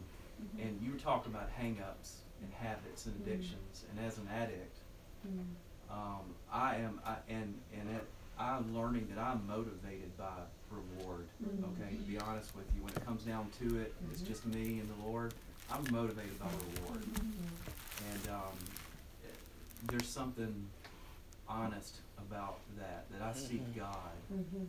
[0.58, 3.84] And you were talking about hang-ups and habits and addictions.
[3.90, 4.78] And as an addict,
[5.28, 5.92] Mm-hmm.
[5.92, 6.22] um,
[6.52, 8.04] I am, I, and and it,
[8.38, 10.30] I'm learning that I'm motivated by
[10.70, 11.26] reward.
[11.44, 14.28] Okay, to be honest with you, when it comes down to it, it's Mhm.
[14.28, 15.34] just me and the Lord.
[15.70, 18.12] I'm motivated by reward, Mm-hmm.
[18.12, 18.56] and um,
[19.24, 19.28] eh,
[19.88, 20.66] there's something
[21.48, 23.04] honest about that.
[23.10, 23.76] That I seek Mhm.
[23.76, 24.64] God Mm-hmm.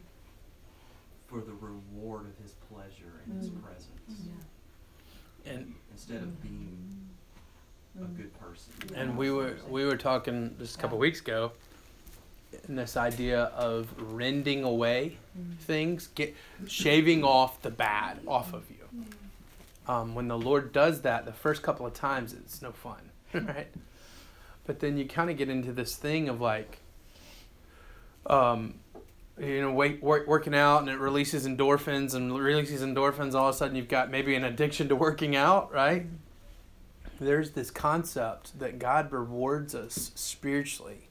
[1.27, 3.63] for the reward of His pleasure and His Mhm.
[3.63, 4.25] presence,
[5.45, 5.51] Yeah.
[5.53, 7.09] And instead of being
[7.99, 8.73] a good person.
[8.95, 11.01] and we were we were talking just a couple Yeah.
[11.01, 11.53] weeks ago,
[12.67, 15.17] in this idea of rending away
[15.61, 16.35] things, get
[16.67, 18.78] shaving off the bad off of you.
[19.89, 23.71] Um, when the Lord does that, the first couple of times, it's no fun, right?
[24.67, 26.77] But then you kind of get into this thing of like,
[28.27, 28.75] um,
[29.39, 33.33] you know, wait, work, working out, and it releases endorphins, and releases endorphins.
[33.33, 36.05] All of a sudden, you've got maybe an addiction to working out, right?
[37.19, 41.09] There's this concept that God rewards us spiritually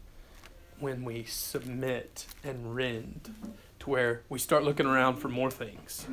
[0.79, 3.35] when we submit and rend
[3.81, 6.07] to where we start looking around for more things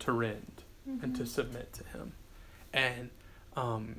[0.00, 0.51] to rend
[0.86, 1.24] and to mm-hmm.
[1.24, 2.12] submit to Him.
[2.72, 3.10] And
[3.56, 3.96] um,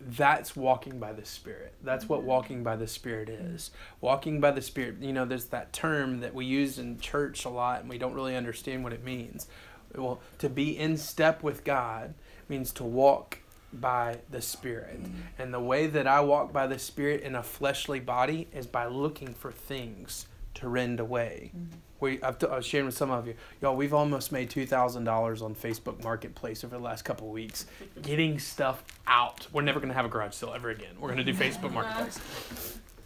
[0.00, 1.74] that's walking by the Spirit.
[1.82, 2.28] That's what mm-hmm.
[2.28, 3.54] walking by the Spirit mm-hmm.
[3.54, 3.70] is.
[4.00, 7.48] Walking by the Spirit, you know, there's that term that we use in church a
[7.48, 9.46] lot and we don't really understand what it means.
[9.94, 12.14] Well, to be in step with God
[12.48, 13.38] means to walk
[13.72, 15.00] by the Spirit.
[15.38, 18.86] And the way that I walk by the Spirit in a fleshly body is by
[18.86, 20.26] looking for things
[20.56, 21.52] to rend away.
[21.56, 21.76] Mm-hmm.
[21.98, 23.74] We, I've t- I was sharing with some of you, y'all.
[23.74, 27.64] We've almost made two thousand dollars on Facebook Marketplace over the last couple of weeks,
[28.02, 29.46] getting stuff out.
[29.50, 30.94] We're never gonna have a garage sale ever again.
[31.00, 32.20] We're gonna do Facebook Marketplace.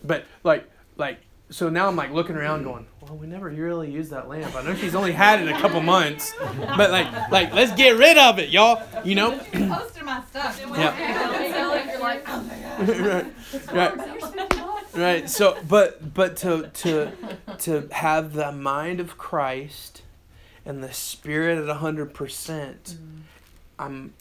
[0.02, 1.18] But like, like,
[1.50, 4.54] so now I'm like looking around, going, well, we never really used that lamp.
[4.56, 6.34] I know she's only had it a couple months,
[6.76, 8.82] but like, like, let's get rid of it, y'all.
[9.04, 10.60] You know, Posting my stuff.
[10.60, 11.86] Yeah.
[11.90, 13.66] You're like, oh my gosh.
[13.72, 14.19] right, right.
[15.00, 17.12] Right so but but to to
[17.58, 20.02] to have the mind of christ
[20.64, 23.18] and the spirit at 100% mm-hmm.
[23.78, 24.12] i'm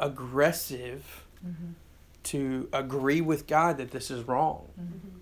[0.00, 1.72] aggressive mm-hmm.
[2.24, 4.66] to agree with god that this is wrong.
[4.80, 5.18] Mm-hmm.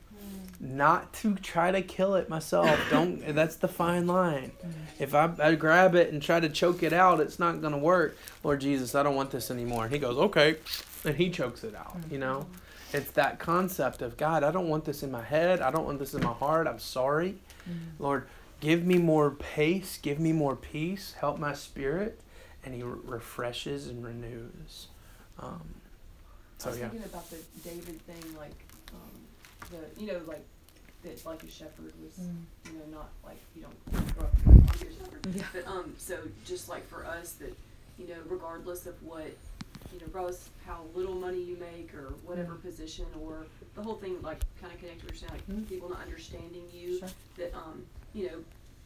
[0.60, 2.76] Not to try to kill it myself.
[2.90, 4.50] Don't that's the fine line.
[4.98, 7.78] If I, I grab it and try to choke it out it's not going to
[7.78, 8.16] work.
[8.42, 9.84] Lord jesus i don't want this anymore.
[9.84, 10.56] And he goes okay.
[11.04, 12.46] And he chokes it out you know
[12.92, 15.60] it's that concept of God, I don't want this in my head.
[15.60, 16.66] I don't want this in my heart.
[16.66, 17.36] I'm sorry.
[17.98, 18.26] Lord,
[18.60, 19.98] give me more pace.
[20.00, 21.14] Give me more peace.
[21.20, 22.20] Help my spirit.
[22.64, 24.88] And He re- refreshes and renews.
[25.38, 25.74] Um,
[26.64, 26.88] I was yeah.
[26.88, 28.50] thinking about the David thing, like,
[28.92, 30.44] um, the, you know, like,
[31.04, 34.78] that, like a shepherd was, you know, not like, you don't grow up like, a
[34.92, 35.44] shepherd.
[35.52, 37.56] But, um, so just like for us that,
[37.98, 39.28] you know, regardless of what,
[39.92, 40.30] you know,
[40.66, 42.62] how little money you make or whatever mm.
[42.62, 45.62] position or the whole thing, like, kinda connect to what you're saying, like, mm-hmm.
[45.64, 47.08] people not understanding you, Sure.
[47.38, 48.44] that, um, you know,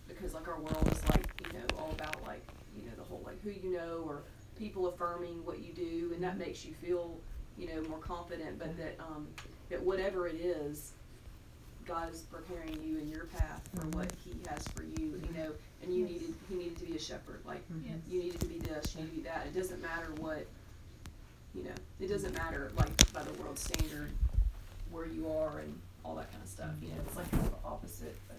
[0.08, 2.42] because like our world is like, you know, all about like,
[2.76, 4.22] you know, the whole like who you know or
[4.58, 6.40] people affirming what you do and that mm-hmm.
[6.40, 7.18] makes you feel,
[7.58, 8.82] you know, more confident, but mm-hmm.
[8.82, 9.26] that, um,
[9.70, 10.92] that whatever it is,
[11.84, 15.50] God is preparing you in your path for what he has for you, you know,
[15.82, 16.10] and you Yes.
[16.12, 17.98] needed, he needed to be a shepherd, like, Yes.
[18.08, 20.46] you needed to be this, you needed to be that, it doesn't matter what,
[21.54, 24.10] you know, it doesn't matter like by the world standard
[24.90, 28.16] where you are and all that kind of stuff, you know, it's like the opposite,
[28.28, 28.38] but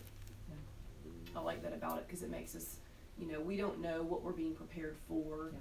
[1.36, 2.76] I like that about it, cause it makes us,
[3.18, 5.52] you know, we don't know what we're being prepared for,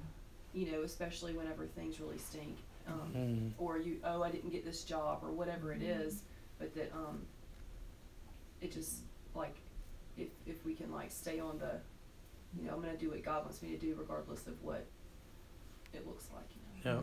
[0.53, 3.51] you know, especially whenever things really stink, um, Mm.
[3.59, 6.23] or you, oh, I didn't get this job, or whatever it is,
[6.59, 7.23] but that, um,
[8.61, 8.97] it just,
[9.35, 9.57] like,
[10.19, 11.81] if, if we can like stay on the,
[12.59, 14.85] you know, I'm gonna do what God wants me to do regardless of what
[15.95, 16.45] it looks like,
[16.85, 16.97] you know.
[16.97, 17.03] Yeah.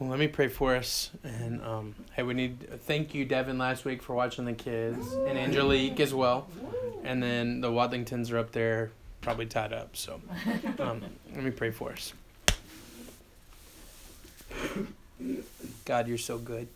[0.00, 1.10] Well, let me pray for us.
[1.22, 5.36] And um, hey, we need thank you, Devin, last week for watching the kids, and
[5.36, 6.48] Angelique as well.
[7.04, 9.94] And then the Wadlingtons are up there, probably tied up.
[9.96, 10.22] So
[10.78, 11.02] um,
[11.34, 12.14] let me pray for us.
[15.84, 16.66] God, you're so good.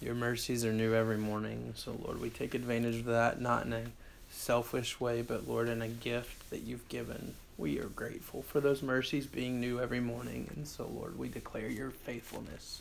[0.00, 1.74] Your mercies are new every morning.
[1.76, 3.82] So, Lord, we take advantage of that, not in a
[4.30, 7.34] selfish way, but, Lord, in a gift that you've given.
[7.60, 10.48] We are grateful for those mercies being new every morning.
[10.56, 12.80] And so, Lord, we declare your faithfulness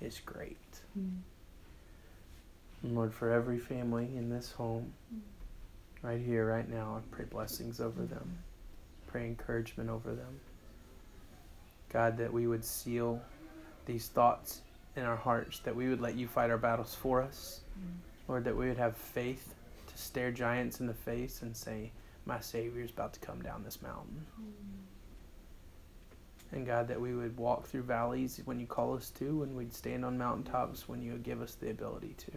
[0.00, 0.58] is great.
[0.96, 1.22] And
[2.96, 6.06] Lord, for every family in this home, mm-hmm.
[6.08, 8.14] right here, right now, I pray blessings over mm-hmm.
[8.14, 8.38] them.
[9.06, 10.40] Pray encouragement over them.
[11.92, 13.22] God, that we would seal
[13.86, 14.62] these thoughts
[14.96, 17.60] in our hearts, that we would let you fight our battles for us.
[18.26, 19.54] Lord, that we would have faith
[19.86, 21.92] to stare giants in the face and say,
[22.28, 24.26] My Savior is about to come down this mountain.
[26.52, 29.72] And God, that we would walk through valleys when you call us to, and we'd
[29.72, 32.32] stand on mountaintops when you would give us the ability to.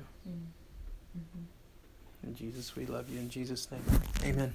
[2.23, 3.19] In Jesus, we love you.
[3.19, 3.83] In Jesus' name,
[4.23, 4.53] amen.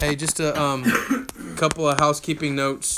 [0.00, 0.84] Hey, just a um,
[1.56, 2.96] couple of housekeeping notes.